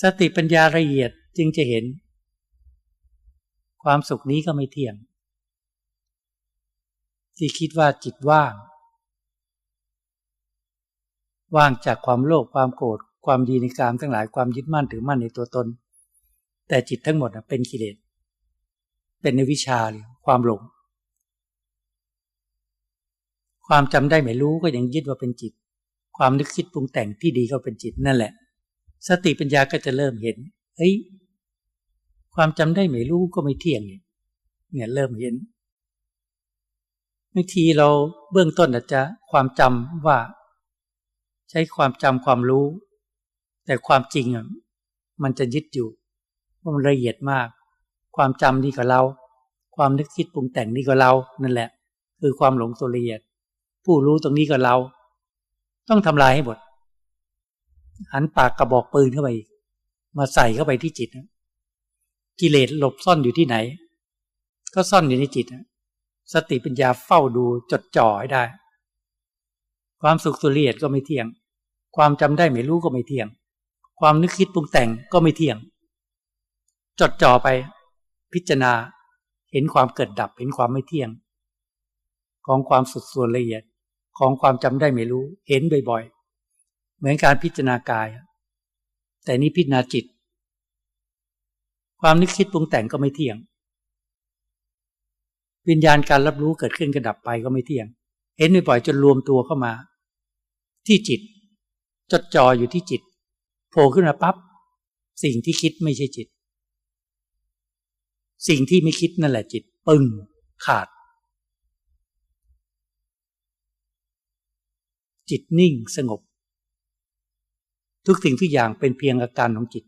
[0.00, 1.84] สติปัญญาละเอียดจึงจะเห็น
[3.82, 4.94] ความสุขนี้ก็ไม่เที่ยง
[7.36, 8.52] ที่คิดว่าจิตว่าง
[11.56, 15.66] ว่างจากความโลภความโกรธความดีในกามทั้งหลายความยึดมั่นถือมั่นในตัวตน
[16.68, 17.96] แต่จิตทั้งหมดเป็นกิเลส
[19.22, 20.62] เป็นในวิชาเลยความหลง
[23.66, 25.52] ความจำได้ไม่รู้ก็ยังยึดว่าเป็นจิต
[26.16, 28.32] ความนึกคิดปรุงแต่งที่ดีก็เป็นจิตนั่นแหละ
[29.08, 30.36] สติปัญญาก็จะเริ่มเห็น
[30.76, 30.94] เฮ้ย
[32.34, 34.02] ความจำได้ไม่รู้ก็ไม่เที่ยงเนี่ย
[34.72, 35.34] เนี่ยเริ่มเห็น
[37.34, 37.88] บางทีเรา
[38.32, 39.00] เบื้องต้นอาจจะ
[39.30, 40.18] ความจำว่า
[41.50, 42.66] ใช้ความจำความรู้
[43.66, 44.46] แต่ความจริงอะ
[45.22, 45.88] มันจะยึดอยู่
[46.60, 47.48] ว่ามันละเอียดมาก
[48.16, 49.00] ความจำนี่ก็เรา
[49.76, 51.68] ความนึกคิดปรุงแต่งนี่ก็เรานั่นแหละ
[52.20, 53.20] คือความหลงโซเลียด
[53.84, 54.74] ผู้รู้ตรงนี้ก็เรา
[55.88, 56.58] ต้องทำลายให้หมด
[58.12, 59.30] หันปากกระบอกปืนเข้าไป
[60.18, 61.08] มาใส่เข้าไปที่จิต
[62.40, 63.56] กิเลสหลบซ่อนอยู่ที่ไหน
[64.74, 65.46] ก็ซ่อนอยู่ในจิต
[66.32, 68.42] สติปัญญาเฝ้าดูจดจ่อให้ได้
[70.02, 71.26] ความสุขสุเลียดก็ไม่เที่ยง
[71.96, 73.28] ความจำได้ไม่รู้ก็ไม่เที่ยง
[74.00, 75.56] ความนึกคิดปรุงแต่งก็ไม่เที่ยง
[77.00, 77.48] จดจ่อไป
[78.34, 78.72] พิจารณา
[79.52, 81.10] เห็นความเกิดดับ เห็นความไม่เที่ยง
[82.46, 83.62] ของความสุดส่วนละเอียด
[84.18, 88.08] ของความจำได้ไม่รู้ เห็นบ่อยๆ เหมือนการพิจารณากาย
[89.24, 90.04] แต่นี้พิจารณาจิต
[92.00, 93.36] ความนึกคิดปรุงแต่งก็ไม่เที่ยง
[95.68, 97.86] วิญญาณการรับรู้เกิดขึ้นกระดับไปก็ไม่เที่ยง
[98.38, 99.72] เห็นบ่อยๆจนรวมตัวเข้ามา
[100.86, 101.20] ที่จิต
[102.10, 103.02] จดจ่ออยู่ที่จิต
[103.70, 104.36] โผล่ขึ้นมาปับ๊บ
[105.22, 106.28] สิ่งที่คิดไม่ใช่จิต
[108.48, 110.04] สิ่งที่ไม่คิดนั่นแหละจิต ปึง
[110.64, 110.88] ขาด
[115.30, 116.20] จิตนิ่งสงบ
[118.06, 119.84] ทุกสิ่งทุกอย่างเป็นเพียงอาการของจิต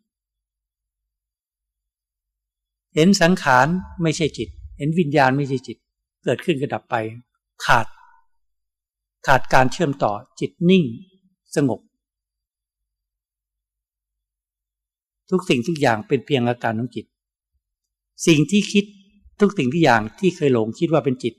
[2.94, 3.66] เห็นสังขาร
[4.02, 4.48] ไม่ใช่จิต
[4.78, 5.78] เห็นวิญญาณไม่ใช่จิต
[6.24, 6.94] เกิดขึ้นกระดับไป
[7.64, 7.86] ขาด
[9.26, 10.84] ขาดการเชื่อมต่อจิตนิ่ง
[11.56, 11.80] สงบ
[15.30, 17.06] ทุกสิ่งทุกอย่างเป็นเพียงอาการของจิต
[18.26, 18.84] สิ่งที่คิด
[19.40, 21.34] ทุกสิ่งทุกอย่างที่เคยหลงคิดว่าเป็นจิต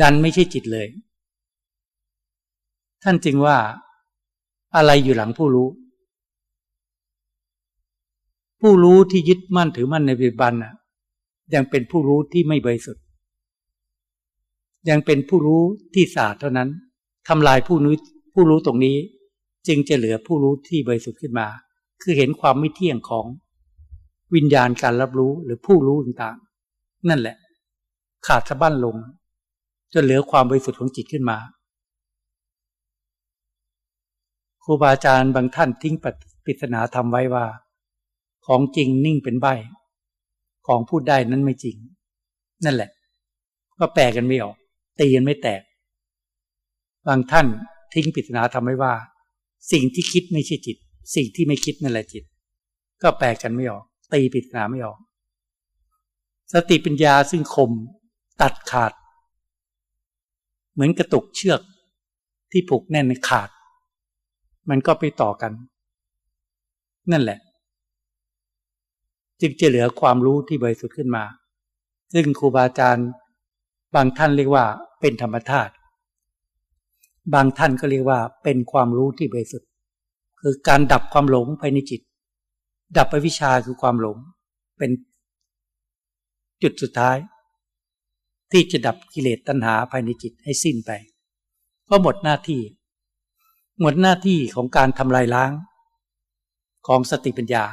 [0.00, 0.86] ดันไม่ใช่จิตเลย
[3.02, 3.56] ท่านจึงว่า
[4.76, 5.68] อะไรอยู่หลังผู้รู้
[8.60, 10.52] ผู้รู้ที่ยึดมั่นถือมั่นในปัจจุบัน
[11.54, 13.02] ยังเป็นผู้รู้ที่ไม่บริสุทธิ์
[14.88, 15.62] ยังเป็นผู้รู้
[15.94, 16.68] ที่ศาสเท่านั้น
[17.28, 17.94] ทำลายผู้นู้
[18.34, 18.96] ผู้รู้ตรงนี้
[19.66, 21.48] จึงจะเหลือผู้รู้ที่บริสุทธิ์ขึ้นมา
[22.02, 23.26] คือเห็นความไม่เที่ยงของ
[24.34, 27.36] วิญญาณการรับรู้หรือผู้รู้ต่างๆ นั่นแหละ
[28.26, 28.96] ขาดสะบั้นลง
[29.92, 31.38] จนเหลือความบริสุทธิ์ของจิตขึ้นมา
[34.64, 35.94] ครูบาอาจารย์บางท่านทิ้ง
[36.44, 37.44] ปริศนาทำไว้ว่า
[38.46, 39.46] ของจริงนิ่งเป็นใบ
[40.66, 41.76] ของพูดได้นั้นไม่จริง
[42.64, 42.90] นั่นแหละ
[43.78, 44.56] ก็แปลกันไม่ออก
[45.00, 45.62] ตีกันไม่แตก
[47.06, 47.46] บางท่าน
[47.94, 48.94] ทิ้งปริศนาทำไว้ว่า
[49.72, 50.76] สิ่งที่คิดไม่ใช่จิต
[51.14, 52.24] สิ่งที่ไม่คิดนั่นแหละจิต
[53.02, 54.98] ก็แปลกันไม่ออก ตีปริศนาไม่ออก
[56.52, 57.70] สติปัญญาซึ่งคม
[58.42, 58.92] ตัดขาด
[60.72, 61.60] เหมือนกระตุกเชือก
[62.50, 63.48] ที่ผูกแน่นในขาด
[64.70, 65.52] มันก็ไปต่อกัน
[67.12, 67.38] นั่นแหละ
[69.40, 71.24] จึงจะเหลือความรู้ที่บริสุทธิ์ขึ้นมา
[72.14, 73.08] ซึ่งครูบาอาจารย์
[73.94, 74.64] บางท่านเรียกว่า
[75.00, 75.72] เป็นธรรมธาตุ
[77.34, 79.68] บางท่านก็เรียกว่าเป็นความรู้ที่บริสุทธิ์
[80.40, 82.00] คือการดับความหลงภายในจิต
[82.96, 84.16] ดับไปวิชาคือความหลง
[84.78, 84.90] เป็น
[86.62, 87.16] จุดสุดท้าย
[88.52, 90.90] ที่จะดับกิเลสตัณหาภายในจิตให้สิ้นไป
[91.88, 92.62] ก็หมดหน้าที่
[93.80, 95.52] หมดหน้าที่ของการทำลายล้าง
[96.86, 97.64] ของสติปัญญา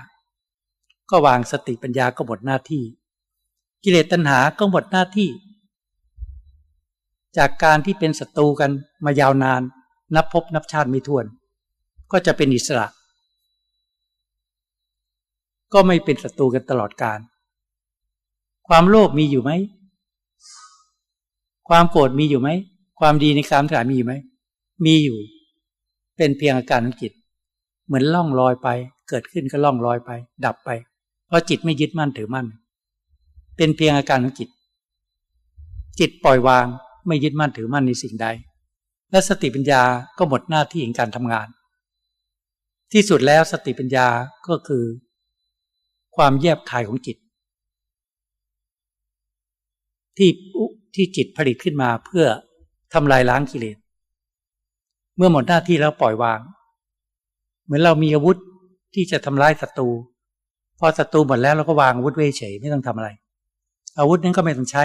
[1.10, 2.84] ก็วางสติปัญญาก็หมดหน้าที่
[3.84, 5.30] กิเลสตัณหาก็หมดหน้าที่
[7.38, 8.72] จากการที่เป็นศัตรูกัน
[9.06, 9.62] มายาวนาน
[10.16, 11.26] นับพบนับชาติไม่ถ้วน
[12.12, 12.88] ก็จะเป็นอิสระ
[15.74, 17.20] ก็ไม่เป็นศัตรูกันตลอดกาล
[18.68, 19.52] ความโลภมีอยู่ไหม
[21.70, 22.50] ความโกรธมีอยู่ไหม
[23.00, 24.14] ความดีในการถ่ามีอยู่ไหม
[24.86, 25.18] มีอยู่
[26.18, 27.12] เป็นเพียงอาการของจิต
[27.86, 28.68] เหมือนล่องลอยไป
[29.10, 30.10] เกิดขึ้นก็ล่องลอยไป
[30.46, 30.70] ดับไป
[31.28, 32.48] เพราะจิตไม่ยึดมั่นถือมั่น
[33.58, 34.50] เป็นเพียงอาการของจิต
[36.00, 36.66] จิตปล่อยวาง
[37.08, 38.28] ไม่ยึดมั่นถือมั่นในสิ่งใด
[39.12, 39.82] และสติปัญญา
[40.18, 41.48] ก็หมดหน้าที่ในการทำงาน
[42.94, 44.08] ที่สุดแล้วสติปัญญา
[44.48, 44.84] ก็คือ
[46.16, 47.18] ความแยบคายของจิต
[50.18, 50.32] ที่
[50.96, 52.26] ที่จิตผลิตขึ้นมาเพื่อ
[52.94, 53.78] ทำลายล้างกิเลส
[55.18, 56.40] เมื่อหมดหน้าที่แล้วปล่อยวาง
[57.66, 58.38] เหมือนเรามีอาวุธ
[58.94, 59.90] ที่จะทำลายศัตรู
[60.80, 63.10] พอศัตรูหมดแล้วเราก็วางอาวุธไว้เฉยไม่ต้องทำอะไร
[64.00, 64.84] อาวุธนั้นก็ไม่ต้องใช้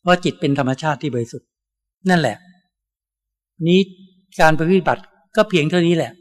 [0.00, 1.48] เพราะจิตเป็นธรรมชาติที่บริสุทธิ์
[2.10, 2.36] นั่นแหละ
[3.66, 3.80] นี้
[4.40, 5.02] การปฏิบัติ
[5.36, 6.12] ก็เพียงเท่านี้แหละ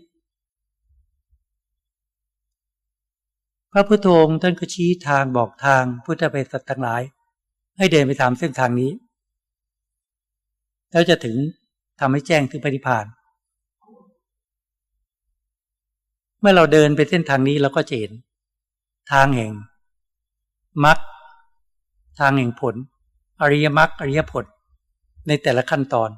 [3.73, 4.07] พระพุทโธ
[4.43, 7.01] ท่านก็ชี้ทางบอกทางพุทธบริษัททั้งหลาย
[7.77, 8.91] ให้เดินไปตามเส้นทางนี้
[10.91, 11.37] แล้วจะถึง
[11.99, 13.05] ทำให้แจ้งถึงปฏิพาน
[16.39, 18.11] เมื่อเราเดินไปเส้นทางนี้เราก็จะเห็น
[19.11, 19.51] ทางแห่ง
[20.85, 20.97] มรรค
[22.19, 22.75] ทางแห่งผล
[23.41, 24.45] อริยมรรคอริยผล
[25.27, 26.09] ในแต่ละขั้นตอน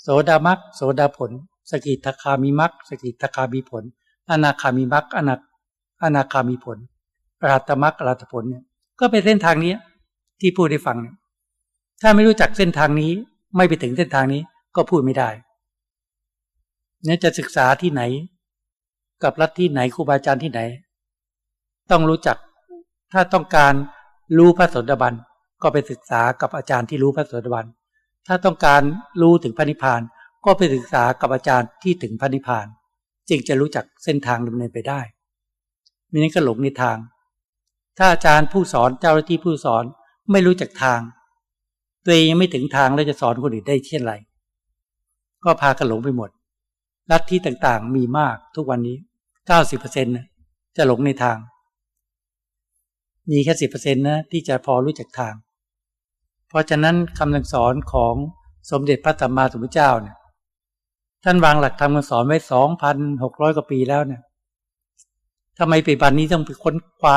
[0.00, 1.30] โสดามรรคโสดาผล
[1.70, 3.84] สกิทาคามีมรรคสกิทาคามีผล
[4.30, 5.36] อนาคามีมรรคอนา
[6.02, 6.78] อนาคามีผล
[7.40, 8.64] อรหัตมรรคอรหัตผลเนี่ย
[9.00, 9.74] ก็เป็นเส้นทางนี้
[10.40, 11.14] ที่พูดได้ฟังเนี่ย
[12.02, 13.10] ถ้าไม่รู้จักเส้นทางนี้
[13.56, 14.40] ไม่ไปถึงเส้นทางนี้
[14.76, 15.30] ก็พูดไม่ได้
[17.04, 18.02] เนี่ยจะศึกษาที่ไหน
[19.22, 20.60] กับรัฐที่ไหนครูบาอาจารย์ที่ไหน
[21.90, 22.36] ต้องรู้จัก
[23.12, 23.72] ถ้าต้องการ
[24.38, 25.14] รู้พระสดบัน
[25.62, 27.66] ก็ไปศึกษากับอาจารย์ที่รู้พระสดบัน
[28.26, 28.82] ถ้าต้องการ
[29.22, 30.00] รู้ถึงพระนิพพาน
[30.44, 32.66] ก็ไปศึกษากับอาจารย์ที่ถึงพระนิพพาน
[33.28, 35.00] จึงจะรู้จักเส้นทางดำเนินไปได้
[36.10, 36.98] มินั้นก็หลงในทาง
[37.98, 39.84] ถ้าอาจารย์ผู้สอนเจ้าหน้าที่ผู้สอน
[40.30, 41.00] ไม่รู้จักทาง
[42.04, 44.14] ตัวเองยังไม่ถึงทางแล้วจะสอนคนอื่นได้เช่นไร
[45.44, 46.30] ก็พากันหลงไปหมด
[47.10, 48.96] ลัทธิต่างๆมีมากทุกวันนี้
[49.46, 50.14] เก้าสิบเปอร์เซ็นต์
[50.76, 51.38] จะหลงในทาง
[53.30, 55.34] มีแค่สิบเปอร์เซ็นต์นะที่จะพอรู้จักทาง
[56.48, 58.14] เพราะฉะนั้นคำสั่งสอนของ
[58.70, 60.16] สมเด็จพระสัมมาสัมพุทธเจ้าเนี่ย
[61.24, 64.22] ท่านวางหลักธรรมคำสอนไว้สองพันหกร้อยกว่าปีแล้วเนี่ย
[65.58, 67.16] ทำไมปีบันนี้ต้องไปค้นคว้า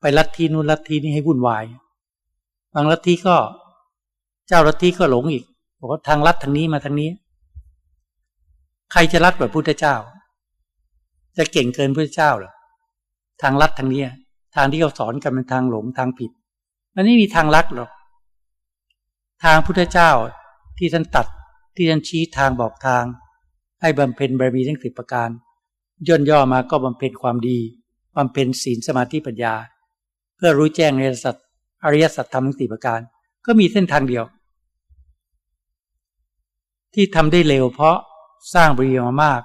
[0.00, 1.64] ไปลัทธินู้นลัทธินี้ให้วุ่นวาย
[2.74, 3.36] บางลัทธิก็
[4.48, 5.44] เจ้าลัทธิก็หลงอีก
[5.78, 7.10] บอกว่าทางลัดทางนี้มาทางนี้
[8.92, 9.94] ใครจะรัดแบบพุทธเจ้า
[11.36, 12.52] จะเก่งเกินพุทธเจ้าหรอ
[13.42, 14.02] ทางลัดทางนี้
[14.54, 16.30] ทางที่เขาสอนกันเป็นทางหลงทางผิด
[16.94, 17.90] มันไม่มีทางลัดหรอก
[19.44, 20.10] ทางพุทธเจ้า
[20.78, 21.26] ที่ท่านตัด
[21.76, 23.04] ที่ท่านชี้ทางบอกทาง
[23.80, 25.28] ให้บำเพ็ญบารมีทั้งสิบประการ
[26.08, 27.58] ย่นย่อมาก็บำเพ็ญความดี
[28.16, 29.54] บำเพ็ญศีลสมาธิปัญญา
[30.36, 31.36] เพื่อรู้แจ้งในสัต
[31.84, 33.00] อริยสัจธรรมทั้งสี่ประการ
[33.46, 34.24] ก็มีเส้นทางเดียว
[36.94, 37.96] ที่ทำได้เร็ว เพราะ
[38.54, 39.40] สร้างบารมีมามาก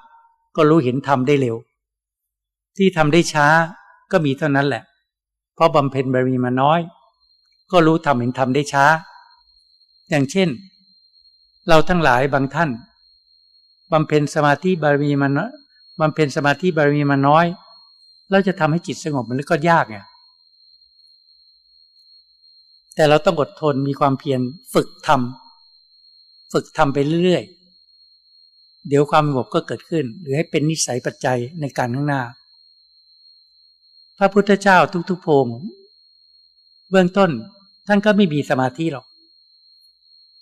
[0.56, 1.56] ก็รู้เห็นทำได้เร็ว
[2.78, 3.48] ที่ทำได้ช้า
[4.12, 4.84] ก็มีเท่านั้นแหละ
[5.56, 6.80] เพราะบำเพ็ญบารมีมาน้อย
[7.72, 8.86] ก็รู้ทำเห็นทำได้ช้า
[10.10, 10.50] อย่างเช่น
[11.68, 12.70] เราทั้งหลายบางท่าน
[13.92, 15.40] บำเพ็ญสมาธิบารมีมัน
[16.00, 17.46] บำเพ็ญสมาธิบารมีมันน้อย
[18.32, 20.00] เราจะทำให้จิตสงบมันก็ยากไง
[22.96, 24.42] แต่เราต้องอดทนมีความเพียร
[24.74, 32.22] ฝึกทำฝึกทำไปเรื่อยๆ เดี๋ยวความสงบก็เกิดขึ้น หรือให้เป็นนิสัยปัจจัยในการข้างหน้า
[34.18, 34.78] พระพุทธเจ้า
[35.10, 35.48] ทุกๆพง
[36.90, 37.32] เบื้องต้น
[37.88, 39.06] ท่านก็ไม่มีสมาธิหรอก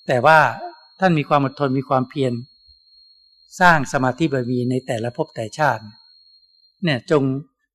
[0.08, 0.40] แต่ว่า
[1.00, 2.34] ท่านมีความอดทนมีความเพียร
[3.60, 5.84] สร้างสมาธิบารมีในแต่ละภพแต่ชาติ
[6.84, 7.24] เนี่ยจง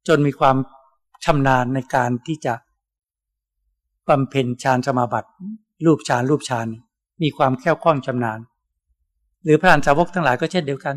[0.09, 0.57] จนมีความ
[1.25, 2.55] ชำนาญในการที่จะ
[4.09, 5.31] บำเพ็ญฌานสมาบัติ
[5.87, 6.67] รูปฌานรูปฌาน
[7.23, 8.41] มีความแค่วคล่องชำนาญ
[9.45, 10.97] หรือพระอานสาวกทั้งหลายก็เช่นเดียวกัน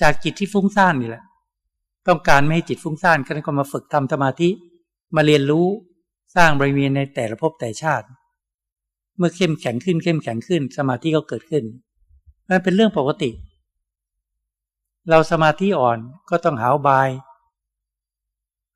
[0.00, 1.24] จากจิตที่ฟุ้งซ่านนี่แหละ
[2.08, 4.48] ต้องการไม่ให้จิตฟุ้งซ่านก็มาฝึกทำสมาธิ
[5.16, 5.66] มาเรียนรู้
[6.36, 8.06] สร้างบริเวณในแต่ละภพแต่ชาติ
[9.16, 11.64] เมื่อเข้มแข็งขึ้นเข้มแข็งขึ้น สมาธิก็เกิดขึ้น
[12.48, 13.30] มันเป็นเรื่องปกติ
[15.10, 15.98] เราสมาธิอ่อน
[16.30, 17.08] ก็ต้องหาบาย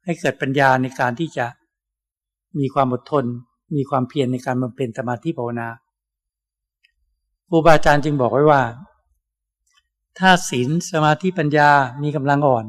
[0.04, 1.46] ให้เกิดปัญญาในการที่จะ
[2.58, 3.24] มีความอดทน
[3.76, 5.68] มีความเพียรในการบำเพ็ญสมาธิภาวนา
[7.48, 8.62] ครูบาอาจารย์จึงบอกไว้ว่า
[10.18, 11.70] ถ้าศีลสมาธิปัญญา
[12.02, 12.66] มีกำลังอ่อน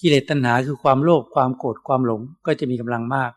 [0.00, 3.32] กิเลสตัณหาคือความโลภความโกรธความหลงก็จะมีกำลังมาก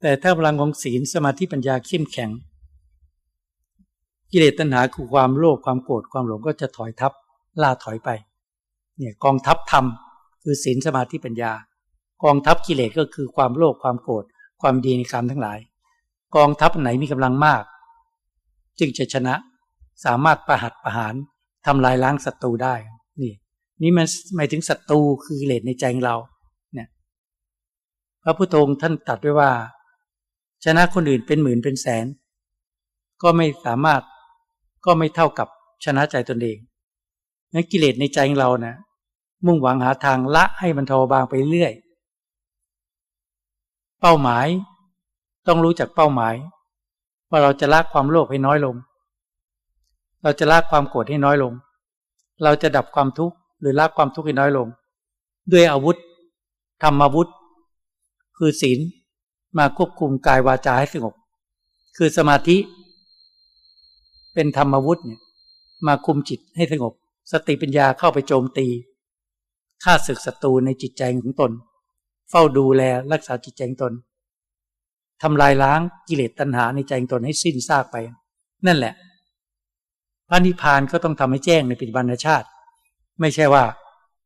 [0.00, 2.30] แต่ถ้ากำลังของศีลสมาธิปัญญาเข้มแข็ง
[4.32, 7.12] กิเลสตัณหาคือความโลภความโกรธความหลงก็จะถอยทับ
[7.62, 8.08] ล่าถอยไป
[8.98, 9.84] เนี่ยกองทัพธรรม
[10.42, 11.52] คือศีลสมาธิปัญญา
[12.24, 14.24] กองทัพกิเลสก็คือความโลภความโกรธ
[14.60, 15.58] ความดีในกรรมทั้งหลาย
[16.36, 17.62] กองทัพไหนมีกำลังมาก
[18.78, 19.34] จึงจะชนะ
[20.04, 21.14] สามารถประหัตประหาร
[21.66, 22.74] ทำลายล้างศัตรูได้
[23.20, 23.32] นี่
[23.82, 26.16] นี่มันหมายถึงศัตรูคือกิเลสในใจของเรา
[26.74, 26.88] เนี่ย
[28.22, 29.50] พระพุทโธท่านตัดไว้ว่า
[30.64, 32.06] ชนะคนอื่นเป็นหมื่นเป็นแสน
[33.22, 34.02] ก็ไม่สามารถ
[34.84, 35.48] ก็ไม่เท่ากับ
[35.84, 36.58] ชนะใจตนเอง
[37.52, 38.74] นั้นกิเลสในใจของเรานะ
[39.46, 41.72] มุ่งหวังหาทางละให้มันทอบางไปเรื่อย
[44.00, 44.46] เป้าหมาย
[45.46, 46.34] ต้องรู้จักเป้าหมาย
[47.30, 48.76] ว่าเราจะละความโลภให้น้อยลง
[50.22, 51.52] เราจะละความโกรธให้น้อยลง
[52.42, 54.66] เราจะดับความทุกข์หรือละความทุกข์ให้น้อยลง
[55.52, 55.96] ด้วยอาวุธ
[56.82, 57.28] ธรรมอาวุธ
[58.36, 58.78] คือศีล
[59.58, 61.14] มาควบคุมกายวาจาให้สงบ
[61.96, 62.56] คือสมาธิ
[64.34, 65.20] เป็นธรรมอาวุธเนี่ย
[65.86, 66.92] มาคุมจิตให้สงบ
[67.32, 68.66] สติปัญญาเข้าไปโจมตี
[69.84, 71.52] ฆ่าศึกศัตรูในจิตใจของตน
[72.30, 73.92] เฝ้าดูแลรักษาจิตใจตน
[75.22, 77.96] ทำลายล้างกิเลสตัณหาในใจตนให้สิ้นซากไป
[78.66, 78.94] นั่นแหละ
[80.28, 82.46] พระนิพพานก็ต้องทำให้แจ้งในปัจจุบันชาติ
[83.20, 83.64] ไม่ใช่ว่า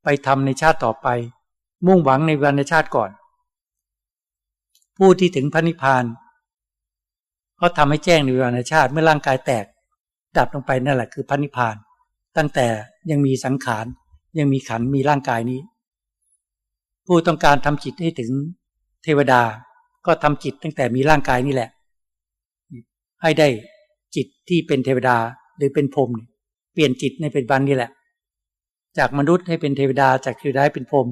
[0.05, 1.09] ไปทำในชาติต่อไป
[1.86, 3.11] มุ่งหวังในวันชาติก่อน
[4.96, 6.05] ผู้ที่ถึงพระนิพพาน
[7.57, 9.64] เขาทำให้แจ้งในวันชาติเมื่อร่างกายแตก
[10.36, 11.76] ดับลงไปนั่นแหละคือพระนิพพาน
[12.37, 12.66] ตั้งแต่
[13.11, 13.87] ยังมีสังขาร
[14.39, 15.61] ยังมีขันมีร่างกายนี้
[17.07, 18.30] ผู้ต้องการทำจิตให้ถึง
[19.05, 19.43] เทวดา
[20.07, 21.70] ก็ทำจิตตั้งแต่มีร่างกายนี่แหละ
[23.22, 23.49] ให้ได้
[24.16, 25.16] จิตที่เป็นเทวดา
[25.57, 26.11] หรือเป็นพรหม
[26.72, 27.91] เปลี่ยนจิตในเป็นบันนี่แหละ
[28.99, 31.07] จากมนุษย์ให้เป็นเทวดาจากเทวดาให้เป็นพรหม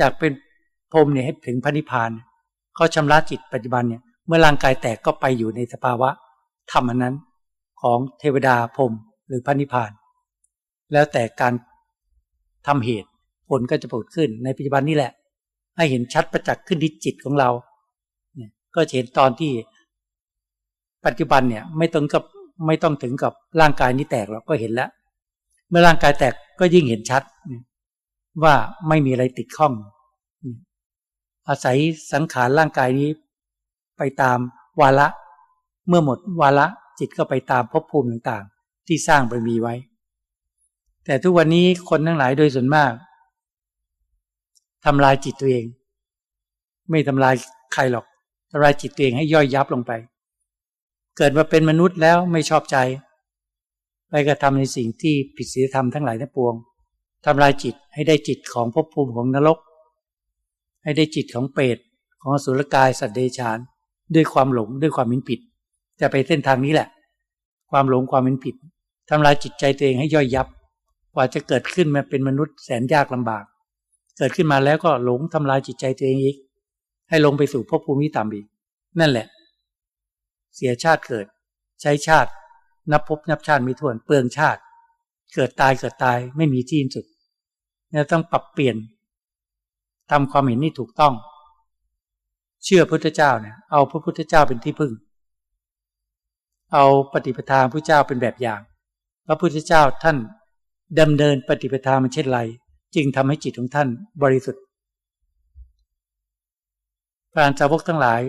[0.00, 0.32] จากเป็น
[0.92, 2.10] พรหมเนี่ยให้ถึงพระนิพพาน
[2.74, 6.10] เขาชำระจิตปัจจุบันเนี่ยเมื่อร่างกายแตกก็ไปอยู่ในสภาวะ
[6.72, 7.14] ธรรมนั้น
[7.82, 8.92] ของเทวดาพรหม
[9.28, 9.90] หรือพระนิพพาน
[10.92, 11.52] แล้วแต่การ
[12.66, 13.08] ทำเหตุ
[13.48, 15.12] ผลก็จะผลขึ้นในปัจจุบันนี่แหละ
[15.76, 17.50] ให้เห็นชัดประจักษ์ขึ้นที่จิตของเรา
[18.36, 19.52] เนี่ยก็เห็นตอนที่
[21.06, 22.24] ปัจจุบันเนี่ยไม่ต้องกับ
[22.66, 24.90] ไม่ต้องถึงกับร่างกายนี้แตกเราก็เห็นแล้ว
[25.68, 27.22] เมื่อร่างกายแตกก็ยิ่งเห็นชัด
[28.42, 28.54] ว่า
[28.88, 29.72] ไม่มีอะไรติดข้อง
[31.48, 31.78] อาศัย
[32.12, 33.10] สังขารร่างกายนี้
[33.98, 34.38] ไปตาม
[34.80, 35.08] วาระ
[35.88, 36.66] เมื่อหมดวาระ
[36.98, 39.74] จิตก็ไปตามภพภูมิต่างๆ ที่สร้างไปมีไว้
[41.04, 42.92] แต่ทุกวันนี้คนทั้งหลายโดยส่วนมาก
[44.84, 45.66] ทำลายจิตตัวเอง
[46.90, 47.34] ไม่ทำลาย
[47.72, 48.06] ใครหรอก
[48.50, 49.92] ทำลายจิตตัวเองให้ย่อยยับลงไป
[51.16, 52.76] เกิดมาเป็นมนุษย์แล้วไม่ชอบใจ
[54.10, 56.54] ไปกระทำในสิ่งที่ผิดศีลธรรมทั้งหลายทั้งปวง
[57.26, 59.58] ทำลายจิตให้ได้จิตของภพภูมิของนรก
[60.82, 61.78] ให้ได้จิตของเปรต
[62.22, 63.58] ของสุรกายสัตว์เดชาน
[64.14, 65.40] ด้วยความหลงด้วยความมินผิด
[66.00, 66.88] จะไปเส้นทางนี้แหละ
[67.70, 68.54] ความหลงความมินผิด
[69.10, 70.46] ทำลายจิตใจตัวเองให้ย่อยยับ
[71.14, 73.44] กว่าจะเกิดขึ้นมาเป็นมนุษย์แสนยากลำบาก
[74.18, 76.36] เกิดขึ้นมาแล้วก็หลงทำลายจิตใจตัวเองอีก
[77.08, 78.46] ให้ลงไปสู่ภพภูมิต่ำอีก
[79.00, 79.26] นั่นแหละ
[80.56, 81.26] เสียชาติเกิด
[81.82, 82.30] ใช้ชาติ
[82.92, 84.60] นับภพนับชาติมีทวนเปลืองชาติ
[85.34, 87.04] เกิดตายเกิดตายไม่มีที่สุด
[87.90, 88.76] เนี่ยต้องปรับเปลี่ยน
[90.10, 91.14] ทำความเห็นนี่ถูกต้อง
[92.64, 94.92] เชื่อพุทธเจ้าเนี่ยเอาพระพุทธเจ้าเป็นที่พึ่ง
[96.72, 98.60] เอาปฏิปทาพระเจ้าเป็นแบบอย่าง
[99.26, 100.16] พระพุทธเจ้าท่าน
[100.98, 102.40] ดำเนินปฏิปทามันเช่นไร
[102.94, 103.88] จึงทำให้จิตของท่าน
[104.22, 104.62] บริสุทธิ์
[107.36, 108.20] การสาวกทั้งหลาย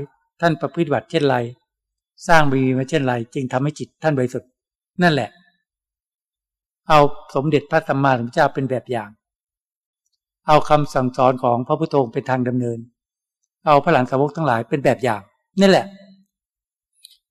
[0.41, 1.38] ท่านประพฤติบัติเช่นไร
[2.28, 4.49] สร้างบารมีมาเช่นไร จึงทำให้จิตท่านบริสุทธิ์
[5.01, 5.30] นั่นแหละ
[6.89, 6.99] เอา
[7.36, 9.09] สมเด็จพระสัมมาสัมพุทธเจ้าเป็นแบบอย่าง
[10.47, 12.80] เอาคำสั่งสอนของพระพุทโธเป็นทางดำเนิน
[13.66, 15.22] เอาพระหลานสาวกทั้งหลายเป็นแบบอย่าง
[15.62, 15.86] นั่นแหละ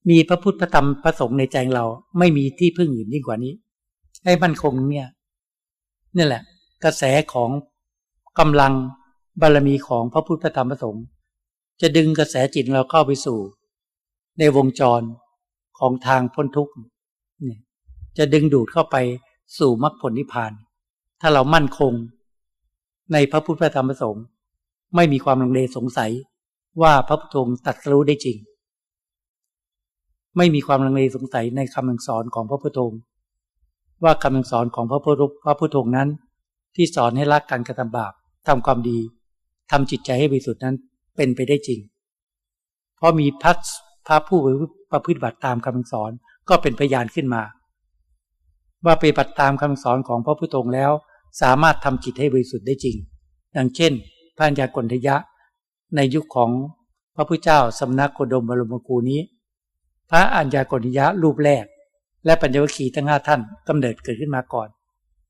[0.09, 1.85] มีพระพุทธพระธรรมพระสงฆ์ในใจเรา
[2.19, 3.53] ไม่มีที่พึ่งอื่นยิ่งกว่านี้
[4.25, 5.09] ให้มั่นคงเนี่ย
[6.17, 6.43] นี่แหละ
[6.85, 7.03] กระแส
[7.33, 7.51] ของ
[8.39, 8.73] กำลัง
[9.41, 11.05] บารมีของพระพุทธธรรมพระสงฆ์
[11.81, 13.39] จะดึงกระแสจิตเราเข้าไปสู่
[14.39, 15.03] ในวงจร
[15.79, 16.73] ของทางพ้นทุกข์
[17.43, 17.61] เนี่ย
[18.19, 18.97] จะดึงดูดเข้าไป
[19.59, 20.53] สู่มรรคผลนิพพาน
[21.21, 21.93] ถ้าเรามั่นคง
[23.13, 24.25] ในพระพุทธธรรมพระสงฆ์
[24.97, 26.13] ไม่มีความลังเลสงสัย
[26.83, 28.37] ว่าพระพุทธองค์ตัดรู้ได้จริง
[30.37, 33.01] ไม่มีความลังเลสงสัยในคำสอนของพระพุทธองค์
[34.05, 36.09] ว่าคำสอนของพระพุทธพระพุทธองค์นั้น
[36.75, 38.13] ที่สอนให้รักการกระทำบาป
[38.49, 38.99] ทำความดี
[39.71, 40.77] ทำจิตใจให้บริสุทธิ์นั้น
[41.17, 41.81] เป็นไปได้จริง
[42.97, 43.53] เพราะมีพั
[44.07, 44.39] พระผู้
[44.93, 46.11] ประพฤติบัติตามคำสอน
[46.49, 47.43] ก็เป็นพยานขึ้นมา
[48.85, 50.93] ว่าไปฏิบัติตามคำสอนของพระพุทธองค์แล้ว
[51.43, 52.97] สามารถทำจิตให้บริสุทธิ์ได้จริง
[53.57, 53.93] ดังเช่น
[54.37, 55.17] พระัญญากรทยะ
[55.97, 56.51] ในยุคของ
[57.15, 59.21] พระพุทธเจ้าสำนักโคดมบรมกูนี้
[60.11, 61.65] พระอัญญากรทยะรูปแรก
[62.25, 64.69] และปัญญวคีทั้งห้าท่านกำเนิดเกิดขึ้นมาก่อน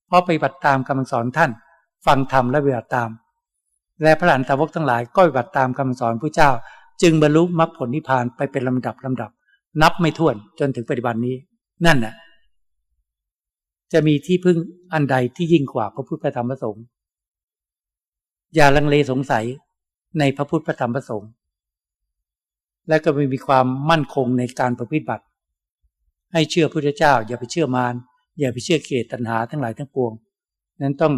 [0.07, 1.51] เพราะไปปฏิบัติตามคำสอนท่าน
[2.07, 3.11] ฟังธรรมและเวลาตาม
[4.03, 6.51] และพระหลานตาวกทั้งหลายก็ปฏิบัติตามคำสอนพระเจ้า
[7.03, 9.31] จึงบรรลุมรรคผลนิพพานไปเป็นลำดับลำดับ
[9.83, 11.37] นับไม่ถ้วนจนถึงปัจจุบันนี้
[11.87, 12.15] นั่นน่ะ
[13.93, 14.57] จะมีที่พึ่ง
[14.93, 16.85] อันใดที่ยิ่งกว่าพระพุทธธรรมพระสงฆ์
[18.55, 19.45] อย่าลังเลสงสัย
[20.19, 21.31] ในพระพุทธธรรมพระสงฆ์
[22.89, 25.25] และก็ไม่มีความมั่นคงในการประพฤติบัติ
[26.33, 27.95] ให้เชื่อพระเจ้า อย่าไปเชื่อมาร
[28.39, 30.13] อย่าไปเชื่อเกตตัณหาทั้งหลายทั้งปวง
[30.81, 31.15] นั้นต้อง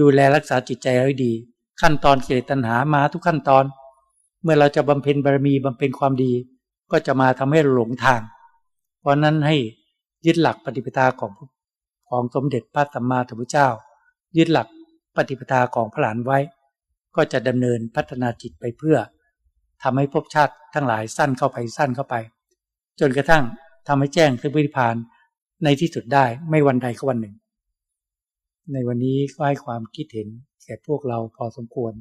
[0.00, 1.32] ดูแลรักษาจิตใจให้ดี
[1.80, 3.64] ขั้นตอนเกตตัณหามาทุกขั้นตอน
[4.42, 6.32] เมื่อเราจะบำเพ็ญบารมีบำเพ็ญความดี
[6.90, 8.20] ก็จะมาทำให้หลงทาง
[9.00, 9.56] เพราะนั้นให้
[10.26, 11.32] ยึดหลักปฏิปทาของ
[12.08, 13.68] ของสมเด็จพระสัมมาสัมพุทธเจ้า
[14.36, 14.68] ยึดหลัก
[15.16, 16.38] ปฏิปทาของพระหลานไว้
[17.16, 18.96] ก็จะดำเนินพัฒนาจิตไปเพื่อ
[19.82, 22.14] ทำให้ภพชาติทั้งหลายสั้นเข้าไปสั้นเข้าไป
[23.00, 23.44] จนกระทั่ง
[23.86, 24.94] ทำให้แจ้งถึงวิพาน
[25.64, 27.34] ในที่สุดได้ไม่วันใดก็วันหนึ่ง
[28.72, 30.28] ในวันนี้ก็ให้ความคิดเห็น
[30.64, 31.92] แก่พวกเราพอสมควร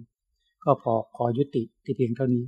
[0.63, 2.43] ก็พอขอยุติที่เพียงเท่านี้